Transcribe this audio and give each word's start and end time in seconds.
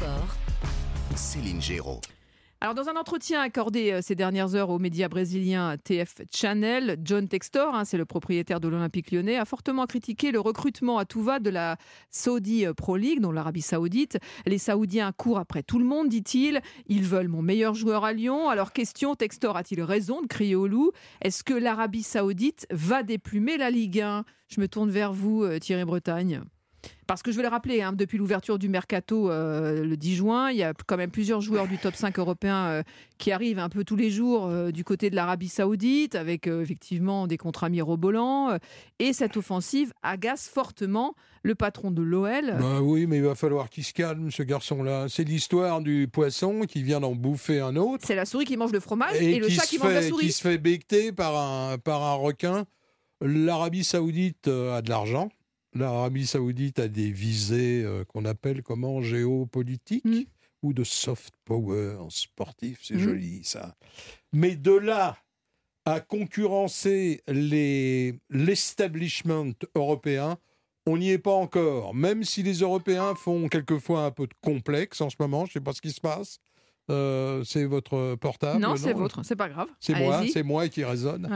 sport, 0.00 0.34
Céline 1.14 1.60
Géraud. 1.60 2.00
Alors, 2.62 2.74
dans 2.74 2.88
un 2.88 2.96
entretien 2.96 3.40
accordé 3.42 3.92
euh, 3.92 4.00
ces 4.02 4.14
dernières 4.14 4.54
heures 4.54 4.70
aux 4.70 4.78
médias 4.78 5.08
brésiliens 5.08 5.76
TF 5.76 6.22
Channel, 6.32 6.98
John 7.04 7.28
Textor, 7.28 7.74
hein, 7.74 7.84
c'est 7.84 7.98
le 7.98 8.06
propriétaire 8.06 8.60
de 8.60 8.68
l'Olympique 8.68 9.10
lyonnais, 9.10 9.36
a 9.36 9.44
fortement 9.44 9.86
critiqué 9.86 10.30
le 10.30 10.40
recrutement 10.40 10.96
à 10.96 11.04
tout 11.04 11.22
va 11.22 11.38
de 11.38 11.50
la 11.50 11.76
Saudi 12.10 12.64
Pro 12.76 12.96
League, 12.96 13.20
dont 13.20 13.32
l'Arabie 13.32 13.60
Saoudite. 13.60 14.18
Les 14.46 14.58
Saoudiens 14.58 15.12
courent 15.12 15.38
après 15.38 15.62
tout 15.62 15.78
le 15.78 15.84
monde, 15.84 16.08
dit-il. 16.08 16.62
Ils 16.86 17.04
veulent 17.04 17.28
mon 17.28 17.42
meilleur 17.42 17.74
joueur 17.74 18.04
à 18.04 18.14
Lyon. 18.14 18.48
Alors, 18.48 18.72
question, 18.72 19.14
Textor 19.14 19.58
a-t-il 19.58 19.82
raison 19.82 20.22
de 20.22 20.26
crier 20.26 20.54
au 20.54 20.66
loup? 20.66 20.92
Est-ce 21.20 21.44
que 21.44 21.54
l'Arabie 21.54 22.02
Saoudite 22.02 22.66
va 22.70 23.02
déplumer 23.02 23.58
la 23.58 23.70
Ligue 23.70 24.00
1 24.00 24.24
Je 24.48 24.60
me 24.60 24.68
tourne 24.68 24.90
vers 24.90 25.12
vous, 25.12 25.42
euh, 25.44 25.58
Thierry 25.58 25.84
Bretagne. 25.84 26.42
Parce 27.10 27.24
que 27.24 27.32
je 27.32 27.36
vais 27.36 27.42
le 27.42 27.48
rappeler, 27.48 27.82
hein, 27.82 27.92
depuis 27.92 28.18
l'ouverture 28.18 28.56
du 28.56 28.68
mercato 28.68 29.32
euh, 29.32 29.84
le 29.84 29.96
10 29.96 30.14
juin, 30.14 30.50
il 30.52 30.58
y 30.58 30.62
a 30.62 30.72
quand 30.86 30.96
même 30.96 31.10
plusieurs 31.10 31.40
joueurs 31.40 31.66
du 31.66 31.76
top 31.76 31.96
5 31.96 32.16
européen 32.20 32.66
euh, 32.66 32.82
qui 33.18 33.32
arrivent 33.32 33.58
un 33.58 33.68
peu 33.68 33.82
tous 33.82 33.96
les 33.96 34.10
jours 34.10 34.46
euh, 34.46 34.70
du 34.70 34.84
côté 34.84 35.10
de 35.10 35.16
l'Arabie 35.16 35.48
Saoudite, 35.48 36.14
avec 36.14 36.46
effectivement 36.46 37.26
des 37.26 37.36
contrats 37.36 37.68
mirobolants. 37.68 38.56
et 39.00 39.12
cette 39.12 39.36
offensive 39.36 39.92
agace 40.04 40.48
fortement 40.48 41.16
le 41.42 41.56
patron 41.56 41.90
de 41.90 42.00
l'OL. 42.00 42.56
Bah 42.60 42.80
oui, 42.80 43.08
mais 43.08 43.16
il 43.16 43.24
va 43.24 43.34
falloir 43.34 43.70
qu'il 43.70 43.82
se 43.82 43.92
calme, 43.92 44.30
ce 44.30 44.44
garçon-là. 44.44 45.06
C'est 45.08 45.24
l'histoire 45.24 45.80
du 45.80 46.06
poisson 46.06 46.60
qui 46.60 46.84
vient 46.84 47.00
d'en 47.00 47.16
bouffer 47.16 47.58
un 47.58 47.74
autre. 47.74 48.04
C'est 48.06 48.14
la 48.14 48.24
souris 48.24 48.44
qui 48.44 48.56
mange 48.56 48.72
le 48.72 48.78
fromage 48.78 49.20
et, 49.20 49.40
le 49.40 49.48
chat 49.48 49.66
qui 49.66 49.78
mange 49.78 49.94
la 49.94 50.02
souris. 50.02 50.26
Qui 50.26 50.32
se 50.32 50.42
fait 50.42 50.58
becter 50.58 51.10
par 51.10 51.36
un, 51.36 51.78
par 51.78 52.04
un 52.04 52.14
requin. 52.14 52.66
L'Arabie 53.20 53.82
Saoudite 53.82 54.46
a 54.46 54.80
de 54.80 54.88
l'argent 54.88 55.28
l'Arabie 55.74 56.26
saoudite 56.26 56.78
a 56.78 56.88
des 56.88 57.10
visées 57.10 57.82
euh, 57.84 58.04
qu'on 58.04 58.24
appelle 58.24 58.62
comment 58.62 59.00
géopolitiques 59.00 60.04
mm. 60.04 60.24
ou 60.62 60.72
de 60.72 60.84
soft 60.84 61.34
power 61.44 61.98
sportif, 62.08 62.80
c'est 62.82 62.94
mm. 62.94 63.00
joli 63.00 63.44
ça. 63.44 63.76
Mais 64.32 64.56
de 64.56 64.72
là 64.72 65.18
à 65.86 66.00
concurrencer 66.00 67.22
l'establishment 67.26 69.52
européen, 69.74 70.38
on 70.86 70.98
n'y 70.98 71.10
est 71.10 71.18
pas 71.18 71.32
encore. 71.32 71.94
Même 71.94 72.24
si 72.24 72.42
les 72.42 72.60
Européens 72.60 73.14
font 73.14 73.48
quelquefois 73.48 74.04
un 74.04 74.10
peu 74.10 74.26
de 74.26 74.34
complexe 74.42 75.00
en 75.00 75.10
ce 75.10 75.16
moment, 75.18 75.46
je 75.46 75.50
ne 75.50 75.52
sais 75.54 75.60
pas 75.60 75.72
ce 75.72 75.80
qui 75.80 75.90
se 75.90 76.00
passe. 76.00 76.38
Euh, 76.90 77.44
c'est 77.44 77.64
votre 77.64 78.16
portable 78.16 78.60
Non, 78.60 78.76
c'est 78.76 78.92
votre, 78.92 79.24
c'est 79.24 79.36
pas 79.36 79.48
grave. 79.48 79.68
C'est 79.78 79.94
moi, 79.94 80.22
c'est 80.32 80.42
moi 80.42 80.68
qui 80.68 80.84
résonne. 80.84 81.30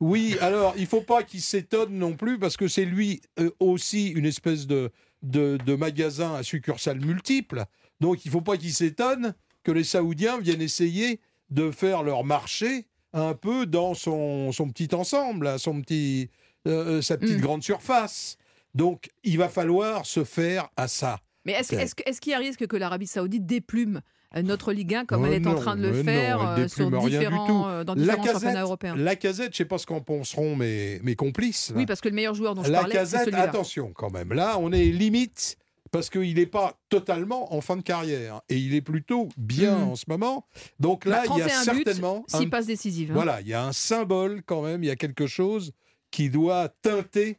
Oui, 0.00 0.36
alors 0.40 0.74
il 0.76 0.86
faut 0.86 1.00
pas 1.00 1.22
qu'il 1.24 1.40
s'étonne 1.40 1.98
non 1.98 2.14
plus 2.14 2.38
parce 2.38 2.56
que 2.56 2.68
c'est 2.68 2.84
lui 2.84 3.20
euh, 3.40 3.50
aussi 3.58 4.08
une 4.08 4.26
espèce 4.26 4.66
de, 4.66 4.92
de, 5.22 5.74
magasin 5.74 6.34
à 6.34 6.42
succursales 6.42 7.00
multiples. 7.00 7.64
Donc 8.00 8.24
il 8.24 8.30
faut 8.30 8.40
pas 8.40 8.56
qu'il 8.56 8.72
s'étonne 8.72 9.34
que 9.64 9.72
les 9.72 9.84
Saoudiens 9.84 10.38
viennent 10.38 10.62
essayer 10.62 11.20
de 11.50 11.70
faire 11.70 12.02
leur 12.02 12.24
marché 12.24 12.86
un 13.12 13.34
peu 13.34 13.66
dans 13.66 13.94
son, 13.94 14.52
son 14.52 14.70
petit 14.70 14.94
ensemble, 14.94 15.58
son 15.58 15.80
petit, 15.82 16.30
euh, 16.66 17.02
sa 17.02 17.16
petite 17.16 17.38
mm. 17.38 17.42
grande 17.42 17.62
surface. 17.62 18.36
Donc 18.74 19.10
il 19.24 19.36
va 19.38 19.48
falloir 19.48 20.06
se 20.06 20.22
faire 20.24 20.68
à 20.76 20.86
ça. 20.86 21.18
Mais 21.44 21.52
est-ce 21.52 21.74
est 21.74 22.20
qu'il 22.20 22.32
y 22.32 22.34
a 22.34 22.38
risque 22.38 22.66
que 22.66 22.76
l'Arabie 22.76 23.08
Saoudite 23.08 23.46
déplume 23.46 24.00
notre 24.40 24.72
Ligue 24.72 24.94
1 24.94 25.04
comme 25.04 25.26
elle 25.26 25.34
est 25.34 25.46
en 25.46 25.54
train 25.54 25.76
de 25.76 25.82
le 25.82 26.02
faire 26.02 26.40
euh, 26.40 26.68
sur 26.68 26.90
différents, 26.90 27.68
euh, 27.68 27.84
dans 27.84 27.94
différents 27.94 28.24
championnats 28.24 28.62
européens. 28.62 28.96
La 28.96 29.16
casette, 29.16 29.46
je 29.46 29.50
ne 29.50 29.56
sais 29.56 29.64
pas 29.64 29.78
ce 29.78 29.86
qu'en 29.86 30.00
penseront 30.00 30.56
mes, 30.56 31.00
mes 31.02 31.16
complices. 31.16 31.72
Oui, 31.76 31.84
parce 31.84 32.00
que 32.00 32.08
le 32.08 32.14
meilleur 32.14 32.34
joueur 32.34 32.54
dont 32.54 32.64
je 32.64 32.70
la 32.70 32.80
parlais, 32.80 33.04
c'est 33.04 33.18
celui-là. 33.18 33.42
attention 33.42 33.92
quand 33.94 34.10
même. 34.10 34.32
Là, 34.32 34.56
on 34.58 34.72
est 34.72 34.84
limite 34.86 35.58
parce 35.90 36.08
qu'il 36.08 36.36
n'est 36.36 36.46
pas 36.46 36.78
totalement 36.88 37.54
en 37.54 37.60
fin 37.60 37.76
de 37.76 37.82
carrière 37.82 38.40
et 38.48 38.56
il 38.56 38.74
est 38.74 38.80
plutôt 38.80 39.28
bien 39.36 39.76
hmm. 39.76 39.88
en 39.90 39.96
ce 39.96 40.04
moment. 40.08 40.46
Donc 40.80 41.04
là, 41.04 41.22
bah, 41.26 41.34
il 41.36 41.40
y 41.40 41.42
a 41.42 41.48
certainement 41.48 42.24
six 42.26 42.46
passes 42.46 42.66
décisives. 42.66 43.10
Hein. 43.10 43.14
Voilà, 43.14 43.40
il 43.42 43.48
y 43.48 43.54
a 43.54 43.64
un 43.64 43.72
symbole 43.72 44.42
quand 44.44 44.62
même, 44.62 44.82
il 44.82 44.86
y 44.86 44.90
a 44.90 44.96
quelque 44.96 45.26
chose 45.26 45.72
qui 46.10 46.30
doit 46.30 46.68
teinter 46.82 47.38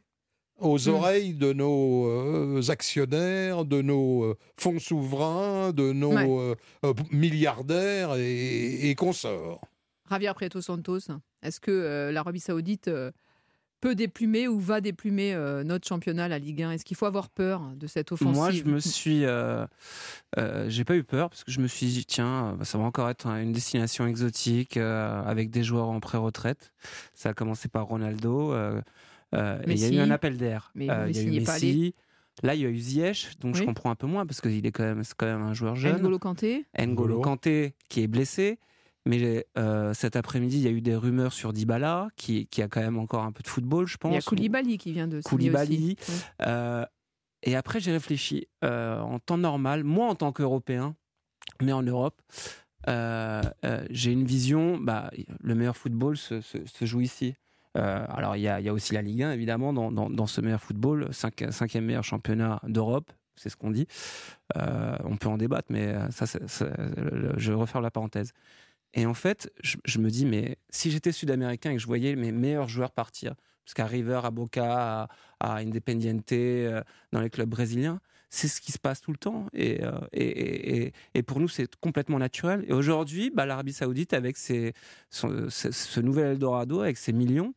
aux 0.60 0.78
hmm. 0.78 0.92
oreilles 0.92 1.34
de 1.34 1.52
nos 1.52 2.06
euh, 2.06 2.62
actionnaires, 2.68 3.64
de 3.64 3.82
nos 3.82 4.24
euh, 4.24 4.38
fonds 4.56 4.78
souverains, 4.78 5.72
de 5.72 5.92
nos 5.92 6.40
euh, 6.40 6.54
milliardaires 7.10 8.14
et, 8.14 8.90
et, 8.90 8.94
consorts. 8.94 9.60
Javier 10.10 10.32
Prieto 10.34 10.60
Santos, 10.60 11.08
est-ce 11.42 11.60
que 11.60 12.10
l'Arabie 12.12 12.40
Saoudite 12.40 12.90
peut 13.80 13.94
déplumer 13.94 14.48
ou 14.48 14.60
va 14.60 14.80
déplumer 14.80 15.34
notre 15.64 15.88
championnat, 15.88 16.28
la 16.28 16.38
Ligue 16.38 16.62
1 16.62 16.72
Est-ce 16.72 16.84
qu'il 16.84 16.96
faut 16.96 17.06
avoir 17.06 17.30
peur 17.30 17.72
de 17.74 17.86
cette 17.86 18.12
offensive? 18.12 18.34
Moi, 18.34 18.50
je 18.50 18.64
me 18.64 18.80
suis, 18.80 19.24
j'ai 20.68 20.84
pas 20.84 20.94
eu 20.94 21.04
peur 21.04 21.30
parce 21.30 21.42
que 21.42 21.50
je 21.50 21.60
me 21.60 21.66
suis 21.66 21.86
dit 21.86 22.04
tiens, 22.04 22.56
ça 22.62 22.76
va 22.76 22.84
encore 22.84 23.08
être 23.08 23.26
une 23.26 23.52
destination 23.52 24.06
exotique 24.06 24.76
avec 24.76 25.50
des 25.50 25.64
joueurs 25.64 25.88
en 25.88 26.00
pré-retraite. 26.00 26.72
Ça 27.14 27.30
a 27.30 27.34
commencé 27.34 27.68
par 27.68 27.86
Ronaldo. 27.86 28.54
Euh, 29.34 29.58
il 29.66 29.78
y 29.78 29.84
a 29.84 29.88
eu 29.88 29.98
un 29.98 30.10
appel 30.10 30.36
d'air. 30.36 30.70
Mais 30.74 30.90
euh, 30.90 31.08
il 31.08 31.16
y 31.16 31.18
a 31.18 31.22
eu 31.22 31.40
Messi. 31.40 31.94
Là, 32.42 32.54
il 32.54 32.62
y 32.62 32.66
a 32.66 32.68
eu 32.68 32.76
Ziyech, 32.76 33.38
donc 33.38 33.54
je 33.54 33.62
comprends 33.62 33.90
un 33.90 33.94
peu 33.94 34.08
moins 34.08 34.26
parce 34.26 34.40
qu'il 34.40 34.66
est 34.66 34.72
quand 34.72 34.82
même, 34.82 35.02
quand 35.16 35.26
même 35.26 35.42
un 35.42 35.54
joueur 35.54 35.76
jeune. 35.76 35.98
N'Golo 35.98 36.18
Kanté. 36.18 36.66
N'Golo 36.76 37.20
Kanté 37.20 37.74
qui 37.88 38.02
est 38.02 38.08
blessé. 38.08 38.58
Mais 39.06 39.46
euh, 39.58 39.92
cet 39.92 40.16
après-midi, 40.16 40.56
il 40.56 40.62
y 40.62 40.66
a 40.66 40.70
eu 40.70 40.80
des 40.80 40.96
rumeurs 40.96 41.34
sur 41.34 41.52
Dybala, 41.52 42.08
qui, 42.16 42.46
qui, 42.46 42.62
a 42.62 42.68
quand 42.68 42.80
même 42.80 42.98
encore 42.98 43.22
un 43.22 43.32
peu 43.32 43.42
de 43.42 43.48
football, 43.48 43.86
je 43.86 43.98
pense. 43.98 44.10
Il 44.10 44.14
y 44.14 44.18
a 44.18 44.22
Koulibaly 44.22 44.78
qui 44.78 44.92
vient 44.92 45.06
de 45.06 45.20
Koulibaly. 45.20 45.96
et 46.40 47.54
après, 47.54 47.80
j'ai 47.80 47.92
réfléchi. 47.92 48.48
en 48.62 49.18
temps 49.20 49.38
normal, 49.38 49.84
moi 49.84 50.08
en 50.08 50.14
tant 50.14 50.32
qu'Européen, 50.32 50.96
mais 51.62 51.72
en 51.72 51.82
Europe, 51.82 52.20
j'ai 52.88 54.10
une 54.10 54.24
vision. 54.24 54.78
Bah, 54.78 55.10
le 55.40 55.54
meilleur 55.54 55.76
football 55.76 56.16
se, 56.16 56.40
se 56.40 56.84
joue 56.84 57.02
ici. 57.02 57.36
Euh, 57.76 58.04
alors, 58.08 58.36
il 58.36 58.42
y, 58.42 58.48
a, 58.48 58.72
aussi 58.72 58.94
la 58.94 59.02
Ligue 59.02 59.22
1, 59.22 59.32
évidemment, 59.32 59.72
dans, 59.72 60.26
ce 60.26 60.40
meilleur 60.40 60.60
football, 60.60 61.08
cinquième 61.12 61.84
meilleur 61.84 62.04
championnat 62.04 62.60
d'Europe, 62.66 63.12
c'est 63.36 63.48
ce 63.48 63.56
qu'on 63.56 63.70
dit. 63.70 63.86
Euh, 64.56 64.96
on 65.04 65.16
peut 65.16 65.28
en 65.28 65.36
débattre, 65.36 65.66
mais 65.70 65.88
euh, 65.88 66.10
ça, 66.10 66.26
je 67.36 67.52
vais 67.52 67.80
la 67.80 67.90
parenthèse. 67.90 68.32
Et 68.94 69.06
en 69.06 69.14
fait, 69.14 69.50
je, 69.62 69.98
me 69.98 70.08
dis, 70.08 70.24
mais 70.24 70.56
si 70.70 70.92
j'étais 70.92 71.10
sud-américain 71.10 71.72
et 71.72 71.74
que 71.74 71.80
je 71.80 71.86
voyais 71.86 72.14
mes 72.14 72.30
meilleurs 72.30 72.68
joueurs 72.68 72.92
partir, 72.92 73.34
jusqu'à 73.64 73.86
River, 73.86 74.20
à 74.22 74.30
Boca, 74.30 75.08
à, 75.40 75.56
Independiente, 75.56 76.32
dans 77.12 77.20
les 77.20 77.30
clubs 77.30 77.48
brésiliens, 77.48 78.00
c'est 78.30 78.46
ce 78.46 78.60
qui 78.60 78.70
se 78.70 78.78
passe 78.78 79.00
tout 79.00 79.10
le 79.10 79.16
temps. 79.16 79.46
Et, 79.52 79.80
et, 80.12 81.22
pour 81.24 81.40
nous, 81.40 81.48
c'est 81.48 81.74
complètement 81.76 82.20
naturel. 82.20 82.64
Et 82.68 82.72
aujourd'hui, 82.72 83.30
bah, 83.30 83.46
l'Arabie 83.46 83.72
Saoudite, 83.72 84.12
avec 84.12 84.36
ses, 84.36 84.74
ce, 85.10 86.00
nouvel 86.00 86.32
Eldorado, 86.32 86.80
avec 86.80 86.96
ses 86.96 87.12
millions, 87.12 87.52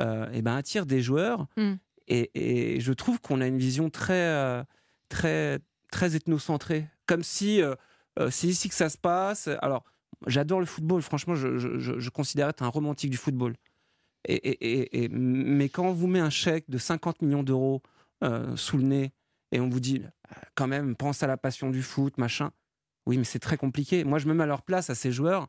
et 0.00 0.42
ben, 0.42 0.56
attire 0.56 0.86
des 0.86 1.02
joueurs. 1.02 1.46
Hmm. 1.56 1.74
Et, 2.10 2.80
je 2.80 2.92
trouve 2.92 3.20
qu'on 3.20 3.40
a 3.40 3.46
une 3.46 3.58
vision 3.58 3.88
très, 3.88 4.14
euh, 4.14 4.64
très, 5.08 5.60
très 5.92 6.16
ethnocentrée. 6.16 6.88
Comme 7.06 7.22
si 7.22 7.62
euh, 7.62 7.74
c'est 8.30 8.48
ici 8.48 8.68
que 8.68 8.74
ça 8.74 8.88
se 8.88 8.98
passe. 8.98 9.48
Alors, 9.62 9.84
j'adore 10.26 10.60
le 10.60 10.66
football. 10.66 11.02
Franchement, 11.02 11.36
je, 11.36 11.56
je, 11.56 12.10
considère 12.10 12.48
être 12.48 12.62
un 12.62 12.68
romantique 12.68 13.10
du 13.10 13.16
football. 13.16 13.54
Et, 14.28 15.08
mais 15.10 15.68
quand 15.68 15.86
on 15.86 15.92
vous 15.92 16.06
met 16.06 16.20
un 16.20 16.30
chèque 16.30 16.68
de 16.68 16.78
50 16.78 17.22
millions 17.22 17.42
d'euros 17.42 17.82
sous 18.56 18.76
le 18.76 18.82
nez 18.82 19.12
et 19.52 19.60
on 19.60 19.68
vous 19.68 19.80
dit 19.80 20.02
quand 20.54 20.66
même 20.66 20.94
pense 20.94 21.22
à 21.22 21.26
la 21.26 21.36
passion 21.36 21.70
du 21.70 21.82
foot, 21.82 22.18
machin. 22.18 22.50
Oui, 23.06 23.16
mais 23.16 23.24
c'est 23.24 23.38
très 23.38 23.56
compliqué. 23.56 24.04
Moi, 24.04 24.18
je 24.18 24.26
me 24.26 24.34
mets 24.34 24.42
à 24.42 24.46
leur 24.46 24.62
place 24.62 24.90
à 24.90 24.94
ces 24.94 25.10
joueurs 25.10 25.48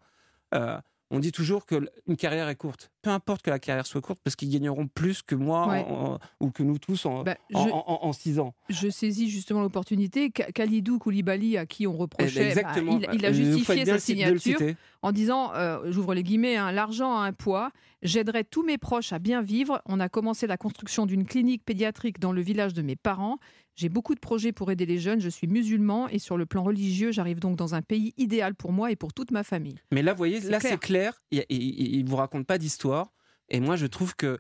on 1.12 1.20
dit 1.20 1.32
toujours 1.32 1.66
qu'une 1.66 1.90
carrière 2.18 2.48
est 2.48 2.56
courte. 2.56 2.90
Peu 3.02 3.10
importe 3.10 3.42
que 3.42 3.50
la 3.50 3.60
carrière 3.60 3.86
soit 3.86 4.02
courte, 4.02 4.20
parce 4.24 4.36
qu'ils 4.36 4.50
gagneront 4.50 4.88
plus 4.88 5.22
que 5.22 5.36
moi 5.36 6.20
ou 6.40 6.52
que 6.52 6.64
nous 6.64 6.80
tous 6.80 7.06
en, 7.06 7.24
bah, 7.24 7.36
en, 7.54 8.14
six 8.14 8.40
ans. 8.40 8.54
Je 8.70 8.90
saisis 8.90 9.30
justement 9.30 9.62
l'opportunité. 9.62 10.32
Khalidou 10.32 11.00
Koulibaly, 11.00 11.58
à 11.58 11.66
qui 11.66 11.86
on 11.86 11.98
reprochait, 11.98 12.56
bah, 12.56 12.74
il, 13.14 13.26
a 13.26 13.34
justifié 13.34 13.86
sa 13.86 14.00
signature 14.00 14.60
en 15.02 15.12
disant, 15.12 15.54
euh, 15.54 15.92
j'ouvre 15.92 16.14
les 16.14 16.24
guillemets, 16.24 16.56
hein, 16.56 16.72
l'argent 16.72 17.18
a 17.18 17.26
un 17.26 17.34
poids, 17.34 17.72
j'aiderai 18.02 18.44
tous 18.44 18.64
mes 18.64 18.78
proches 18.78 19.14
à 19.14 19.20
bien 19.20 19.42
vivre. 19.42 19.82
On 19.86 20.00
a 20.00 20.10
commencé 20.10 20.48
la 20.48 20.58
construction 20.58 21.06
d'une 21.06 21.26
clinique 21.26 21.64
pédiatrique 21.64 22.20
dans 22.20 22.32
le 22.32 22.42
village 22.42 22.74
de 22.74 22.82
mes 22.82 22.96
parents. 22.96 23.38
J'ai 23.76 23.90
beaucoup 23.90 24.16
de 24.16 24.20
projets 24.20 24.52
pour 24.52 24.72
aider 24.72 24.86
les 24.86 25.00
jeunes. 25.00 25.22
Je 25.22 25.30
suis 25.30 25.48
musulman 25.48 26.08
et 26.10 26.20
sur 26.20 26.38
le 26.38 26.46
plan 26.46 26.64
religieux, 26.64 27.12
j'arrive 27.12 27.40
donc 27.40 27.56
dans 27.56 27.76
un 27.76 27.82
pays 27.82 28.14
idéal 28.18 28.56
pour 28.56 28.72
moi 28.72 28.92
et 28.92 28.96
pour 28.96 29.14
toute 29.14 29.32
ma 29.32 29.44
famille. 29.44 29.80
Mais 29.92 30.02
là, 30.02 30.14
vous 30.14 30.18
voyez, 30.18 30.40
là 30.42 30.60
c'est 30.60 30.80
clair. 30.80 31.22
Il 31.32 32.04
ne 32.04 32.10
vous 32.10 32.16
raconte 32.16 32.46
pas 32.46 32.58
d'histoire. 32.58 33.12
Et 33.50 33.60
moi, 33.60 33.76
je 33.76 33.86
trouve 33.86 34.16
que 34.16 34.40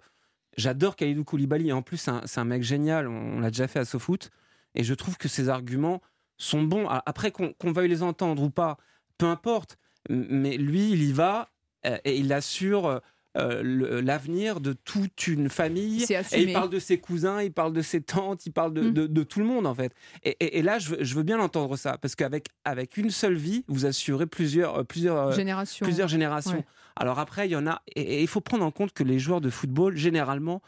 j'adore 0.57 0.95
Khalidou 0.95 1.23
Koulibaly. 1.23 1.71
En 1.71 1.81
plus, 1.81 1.97
c'est 2.25 2.39
un, 2.39 2.45
mec 2.45 2.63
génial. 2.63 3.07
On, 3.07 3.39
l'a 3.39 3.49
déjà 3.49 3.67
fait 3.67 3.79
à 3.79 3.85
SoFoot. 3.85 4.29
Et 4.75 4.83
je 4.83 4.93
trouve 4.93 5.17
que 5.17 5.27
ses 5.27 5.49
arguments 5.49 6.01
sont 6.37 6.63
bons. 6.63 6.87
Après, 6.87 7.31
qu'on 7.31 7.71
veuille 7.71 7.89
les 7.89 8.03
entendre 8.03 8.41
ou 8.43 8.49
pas, 8.49 8.77
peu 9.17 9.25
importe. 9.25 9.77
Mais 10.09 10.57
lui, 10.57 10.91
il 10.91 11.03
y 11.03 11.11
va 11.11 11.51
euh, 11.85 11.97
et 12.05 12.17
il 12.17 12.33
assure 12.33 13.01
euh, 13.37 14.01
l'avenir 14.01 14.59
de 14.59 14.73
toute 14.73 15.27
une 15.27 15.49
famille. 15.49 16.03
Et 16.33 16.41
il 16.41 16.51
parle 16.51 16.69
de 16.69 16.79
ses 16.79 16.99
cousins, 16.99 17.41
il 17.41 17.53
parle 17.53 17.71
de 17.71 17.81
ses 17.81 18.01
tantes, 18.01 18.45
il 18.45 18.51
parle 18.51 18.73
de, 18.73 18.81
mm. 18.81 19.07
de, 19.07 19.23
tout 19.23 19.39
le 19.39 19.45
monde 19.45 19.65
en 19.65 19.73
fait. 19.73 19.93
Et, 20.23 20.61
là, 20.61 20.79
je, 20.79 20.95
je, 20.99 21.15
veux 21.15 21.23
bien 21.23 21.37
l'entendre 21.37 21.77
ça, 21.77 21.97
parce 21.97 22.15
qu'avec 22.15 22.47
avec 22.65 22.97
une 22.97 23.09
seule 23.09 23.35
vie, 23.35 23.63
vous 23.69 23.85
assurez 23.85 24.25
plusieurs, 24.25 24.79
euh, 24.79 24.83
plusieurs 24.83 25.27
euh, 25.27 25.31
générations. 25.31 25.85
Plusieurs 25.85 26.09
générations. 26.09 26.65
Alors 26.97 27.19
après, 27.19 27.47
il 27.47 27.51
y 27.51 27.55
en 27.55 27.67
a, 27.67 27.81
et, 27.95 28.21
il 28.21 28.27
faut 28.27 28.41
prendre 28.41 28.65
en 28.65 28.71
compte 28.71 28.91
que 28.91 29.03
les 29.03 29.17
joueurs 29.17 29.39
de 29.39 29.49
football, 29.49 29.95
généralement, 29.95 30.61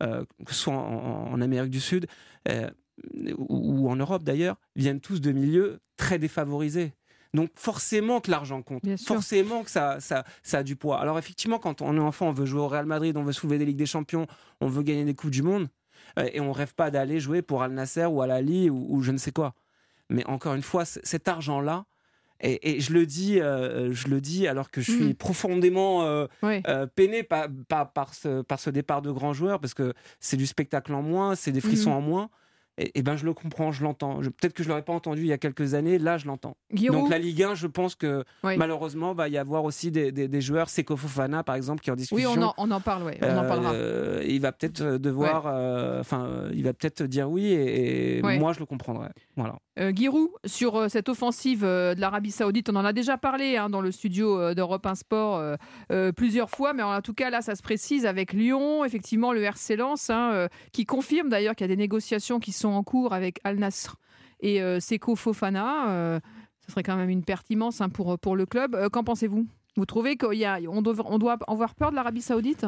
que 0.00 0.26
ce 0.48 0.54
soit 0.54 0.74
en, 0.74 1.40
Amérique 1.40 1.70
du 1.70 1.80
Sud 1.80 2.06
ou 3.38 3.90
en 3.90 3.96
Europe 3.96 4.24
d'ailleurs, 4.24 4.56
viennent 4.76 5.00
tous 5.00 5.22
de 5.22 5.32
milieux 5.32 5.80
très 5.96 6.18
défavorisés. 6.18 6.92
Donc 7.32 7.50
forcément 7.54 8.20
que 8.20 8.30
l'argent 8.30 8.62
compte, 8.62 8.82
forcément 9.06 9.62
que 9.62 9.70
ça, 9.70 10.00
ça, 10.00 10.24
ça 10.42 10.58
a 10.58 10.62
du 10.62 10.74
poids. 10.74 11.00
Alors 11.00 11.18
effectivement, 11.18 11.58
quand 11.58 11.80
on 11.80 11.96
est 11.96 12.00
enfant, 12.00 12.28
on 12.28 12.32
veut 12.32 12.46
jouer 12.46 12.60
au 12.60 12.68
Real 12.68 12.86
Madrid, 12.86 13.16
on 13.16 13.22
veut 13.22 13.32
soulever 13.32 13.58
des 13.58 13.66
Ligues 13.66 13.76
des 13.76 13.86
Champions, 13.86 14.26
on 14.60 14.66
veut 14.66 14.82
gagner 14.82 15.04
des 15.04 15.14
Coupes 15.14 15.30
du 15.30 15.42
Monde, 15.42 15.68
euh, 16.18 16.28
et 16.32 16.40
on 16.40 16.52
rêve 16.52 16.74
pas 16.74 16.90
d'aller 16.90 17.20
jouer 17.20 17.42
pour 17.42 17.62
Al 17.62 17.72
Nasser 17.72 18.06
ou 18.06 18.20
Al 18.20 18.32
Ali 18.32 18.68
ou, 18.68 18.86
ou 18.88 19.02
je 19.02 19.12
ne 19.12 19.18
sais 19.18 19.30
quoi. 19.30 19.54
Mais 20.08 20.26
encore 20.26 20.54
une 20.54 20.62
fois, 20.62 20.84
cet 20.84 21.28
argent-là, 21.28 21.84
et, 22.42 22.80
je 22.80 22.94
le 22.94 23.04
dis, 23.04 23.38
euh, 23.38 23.92
je 23.92 24.08
le 24.08 24.20
dis 24.20 24.48
alors 24.48 24.70
que 24.70 24.80
je 24.80 24.90
suis 24.90 25.10
mm. 25.10 25.14
profondément 25.14 26.04
euh, 26.04 26.26
peiné 26.94 27.22
par, 27.22 27.48
par, 27.68 28.14
ce, 28.14 28.40
par 28.40 28.58
ce 28.58 28.70
départ 28.70 29.02
de 29.02 29.10
grands 29.10 29.34
joueurs 29.34 29.60
parce 29.60 29.74
que 29.74 29.92
c'est 30.20 30.38
du 30.38 30.46
spectacle 30.46 30.94
en 30.94 31.02
moins, 31.02 31.34
c'est 31.34 31.52
des 31.52 31.60
frissons 31.60 31.90
mm. 31.90 31.94
en 31.94 32.00
moins 32.00 32.30
et, 32.80 32.90
eh 32.94 33.02
ben 33.02 33.16
je 33.16 33.24
le 33.24 33.34
comprends, 33.34 33.72
je 33.72 33.82
l'entends. 33.82 34.20
Peut-être 34.20 34.54
que 34.54 34.62
je 34.62 34.68
l'aurais 34.68 34.84
pas 34.84 34.92
entendu 34.92 35.22
il 35.22 35.26
y 35.26 35.32
a 35.32 35.38
quelques 35.38 35.74
années, 35.74 35.98
là 35.98 36.16
je 36.16 36.26
l'entends. 36.26 36.56
Donc 36.72 37.10
la 37.10 37.18
Ligue 37.18 37.42
1, 37.42 37.54
je 37.54 37.66
pense 37.66 37.94
que 37.94 38.24
malheureusement 38.42 39.12
va 39.14 39.28
y 39.28 39.38
avoir 39.38 39.64
aussi 39.64 39.90
des, 39.90 40.12
des, 40.12 40.40
joueurs, 40.40 40.70
Seko 40.70 40.96
Fofana 40.96 41.42
par 41.42 41.54
exemple, 41.54 41.82
qui 41.82 41.90
en 41.90 41.96
discussion. 41.96 42.30
Oui, 42.30 42.38
on 42.38 42.42
en, 42.42 42.54
on 42.56 42.70
en 42.70 42.80
parle, 42.80 43.02
ouais. 43.04 43.18
on 43.22 43.36
en 43.36 43.46
parlera. 43.46 43.72
Euh, 43.72 44.24
il 44.26 44.40
va 44.40 44.52
peut-être 44.52 44.82
devoir, 44.98 45.46
euh, 45.46 46.00
enfin, 46.00 46.44
il 46.52 46.64
va 46.64 46.72
peut-être 46.72 47.02
dire 47.02 47.30
oui, 47.30 47.52
et, 47.52 48.22
moi 48.22 48.52
je 48.52 48.60
le 48.60 48.66
comprendrai. 48.66 49.08
Voilà. 49.36 49.56
Euh, 49.80 49.92
Giroud, 49.94 50.30
sur 50.44 50.90
cette 50.90 51.08
offensive 51.08 51.62
de 51.62 51.98
l'Arabie 51.98 52.30
Saoudite, 52.30 52.68
on 52.68 52.76
en 52.76 52.84
a 52.84 52.92
déjà 52.92 53.16
parlé 53.16 53.56
hein, 53.56 53.70
dans 53.70 53.80
le 53.80 53.90
studio 53.90 54.54
d'Europe 54.54 54.84
1 54.84 54.94
Sport 54.94 55.56
plusieurs 56.16 56.50
fois, 56.50 56.72
mais 56.74 56.82
en 56.82 57.00
tout 57.00 57.14
cas 57.14 57.30
là, 57.30 57.40
ça 57.40 57.54
se 57.54 57.62
précise 57.62 58.06
avec 58.06 58.32
Lyon, 58.32 58.84
effectivement 58.84 59.32
le 59.32 59.42
RC 59.42 59.76
Lens, 59.76 60.10
hein, 60.10 60.48
qui 60.72 60.84
confirme 60.84 61.28
d'ailleurs 61.28 61.54
qu'il 61.54 61.64
y 61.64 61.70
a 61.70 61.74
des 61.74 61.80
négociations 61.80 62.40
qui 62.40 62.52
sont 62.52 62.68
en 62.68 62.82
cours 62.82 63.14
avec 63.14 63.40
Al 63.44 63.56
Nasr 63.56 63.96
et 64.42 64.62
euh, 64.62 64.80
Seko 64.80 65.16
Fofana. 65.16 65.90
Euh, 65.90 66.20
ce 66.60 66.72
serait 66.72 66.82
quand 66.82 66.96
même 66.96 67.10
une 67.10 67.24
pertinence 67.24 67.80
hein, 67.80 67.88
pour, 67.88 68.18
pour 68.18 68.36
le 68.36 68.46
club. 68.46 68.74
Euh, 68.74 68.88
qu'en 68.88 69.04
pensez-vous? 69.04 69.46
Vous 69.76 69.86
trouvez 69.86 70.16
qu'on 70.16 70.32
on 70.68 70.82
doit, 70.82 70.96
on 71.06 71.52
avoir 71.52 71.74
peur 71.74 71.90
de 71.90 71.96
l'Arabie 71.96 72.22
Saoudite? 72.22 72.66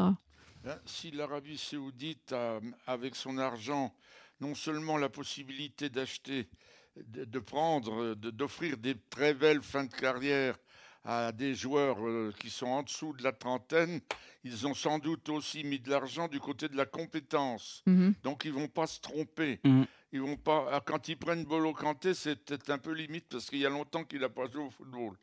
Si 0.86 1.10
l'Arabie 1.10 1.58
Saoudite 1.58 2.32
a, 2.32 2.60
avec 2.86 3.16
son 3.16 3.38
argent, 3.38 3.92
non 4.40 4.54
seulement 4.54 4.96
la 4.96 5.08
possibilité 5.08 5.90
d'acheter, 5.90 6.48
de, 6.96 7.38
prendre, 7.38 8.14
d'offrir 8.14 8.76
des 8.76 8.96
très 9.10 9.34
belles 9.34 9.62
fins 9.62 9.84
de 9.84 9.92
carrière 9.92 10.56
à 11.04 11.32
des 11.32 11.54
joueurs 11.54 11.98
qui 12.38 12.50
sont 12.50 12.66
en 12.66 12.82
dessous 12.82 13.12
de 13.14 13.24
la 13.24 13.32
trentaine, 13.32 14.00
ils 14.44 14.66
ont 14.66 14.74
sans 14.74 14.98
doute 14.98 15.28
aussi 15.28 15.64
mis 15.64 15.80
de 15.80 15.90
l'argent 15.90 16.28
du 16.28 16.38
côté 16.38 16.68
de 16.68 16.76
la 16.76 16.86
compétence. 16.86 17.82
Mhm. 17.86 18.14
Donc 18.22 18.44
ils 18.44 18.52
vont 18.52 18.68
pas 18.68 18.86
se 18.86 19.00
tromper. 19.00 19.60
Mhm. 19.64 19.86
Ils 20.12 20.20
vont 20.20 20.36
pas. 20.36 20.68
Ah, 20.70 20.82
quand 20.84 21.08
ils 21.08 21.16
prennent 21.16 21.44
Bolo 21.44 21.72
Kanté, 21.72 22.12
c'est 22.14 22.36
peut-être 22.36 22.70
un 22.70 22.78
peu 22.78 22.92
limite 22.92 23.26
parce 23.30 23.46
qu'il 23.48 23.60
y 23.60 23.66
a 23.66 23.70
longtemps 23.70 24.04
qu'il 24.04 24.20
n'a 24.20 24.28
pas 24.28 24.46
joué 24.46 24.62
au 24.62 24.70
football. 24.70 25.16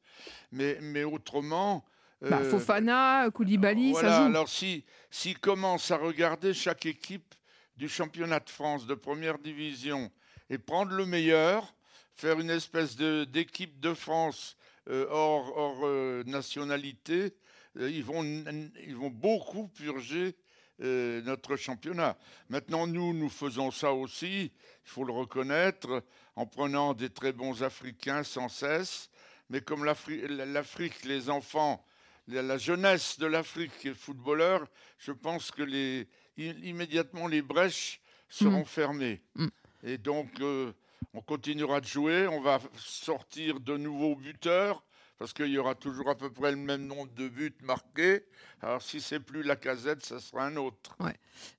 Mais, 0.51 0.79
mais 0.81 1.03
autrement. 1.03 1.85
Bah, 2.21 2.39
euh, 2.41 2.49
Fofana, 2.49 3.29
Koulibaly, 3.31 3.93
ça 3.93 4.17
joue. 4.17 4.25
Alors 4.25 4.49
s'ils 4.49 4.83
si, 5.09 5.35
commencent 5.35 5.91
à 5.91 5.97
regarder 5.97 6.53
chaque 6.53 6.85
équipe 6.85 7.35
du 7.77 7.87
championnat 7.87 8.39
de 8.41 8.49
France 8.49 8.85
de 8.85 8.95
première 8.95 9.37
division 9.37 10.11
et 10.49 10.57
prendre 10.57 10.93
le 10.93 11.05
meilleur, 11.05 11.73
faire 12.15 12.39
une 12.39 12.49
espèce 12.49 12.95
d'équipe 12.95 13.79
de, 13.79 13.93
France 13.93 14.57
euh, 14.89 15.05
hors, 15.09 15.57
hors 15.57 15.85
euh, 15.85 16.23
nationalité, 16.25 17.35
euh, 17.77 17.89
ils 17.89 18.03
vont, 18.03 18.23
ils 18.23 18.95
vont 18.95 19.09
beaucoup 19.09 19.67
purger 19.67 20.35
notre 20.81 21.57
championnat. 21.57 22.17
Maintenant, 22.47 22.87
nous, 22.87 23.13
nous 23.13 23.27
faisons 23.27 23.69
ça 23.69 23.91
aussi, 23.91 24.43
il 24.45 24.89
faut 24.89 25.03
le 25.03 25.11
reconnaître, 25.11 26.05
en 26.37 26.45
prenant 26.45 26.93
des 26.93 27.09
très 27.09 27.33
bons 27.33 27.63
Africains 27.63 28.23
sans 28.23 28.47
cesse. 28.47 29.09
Mais 29.49 29.59
comme 29.59 29.83
l'Afrique, 29.83 31.03
les 31.03 31.29
enfants, 31.29 31.85
la 32.29 32.57
jeunesse 32.57 33.19
de 33.19 33.25
l'Afrique 33.25 33.85
et 33.85 33.93
footballeurs, 33.93 34.69
je 34.99 35.11
pense 35.11 35.51
que 35.51 35.63
les, 35.63 36.07
immédiatement 36.37 37.27
les 37.27 37.41
brèches 37.41 37.99
seront 38.29 38.61
mm. 38.61 38.65
fermées. 38.65 39.21
Mm. 39.35 39.47
Et 39.83 39.97
donc, 39.97 40.27
euh, 40.41 40.73
on 41.13 41.21
continuera 41.21 41.79
de 41.81 41.85
jouer, 41.85 42.27
on 42.27 42.41
va 42.41 42.59
sortir 42.75 43.59
de 43.59 43.77
nouveaux 43.77 44.15
buteurs 44.15 44.83
parce 45.17 45.33
qu'il 45.33 45.47
y 45.47 45.57
aura 45.57 45.75
toujours 45.75 46.09
à 46.09 46.15
peu 46.15 46.31
près 46.31 46.51
le 46.51 46.57
même 46.57 46.85
nombre 46.85 47.11
de 47.13 47.27
buts 47.27 47.55
marqués. 47.61 48.25
Alors 48.61 48.81
si 48.81 48.99
c'est 48.99 49.19
plus 49.19 49.43
la 49.43 49.55
casette, 49.55 50.05
ça 50.05 50.19
sera 50.19 50.45
un 50.45 50.57
autre. 50.57 50.97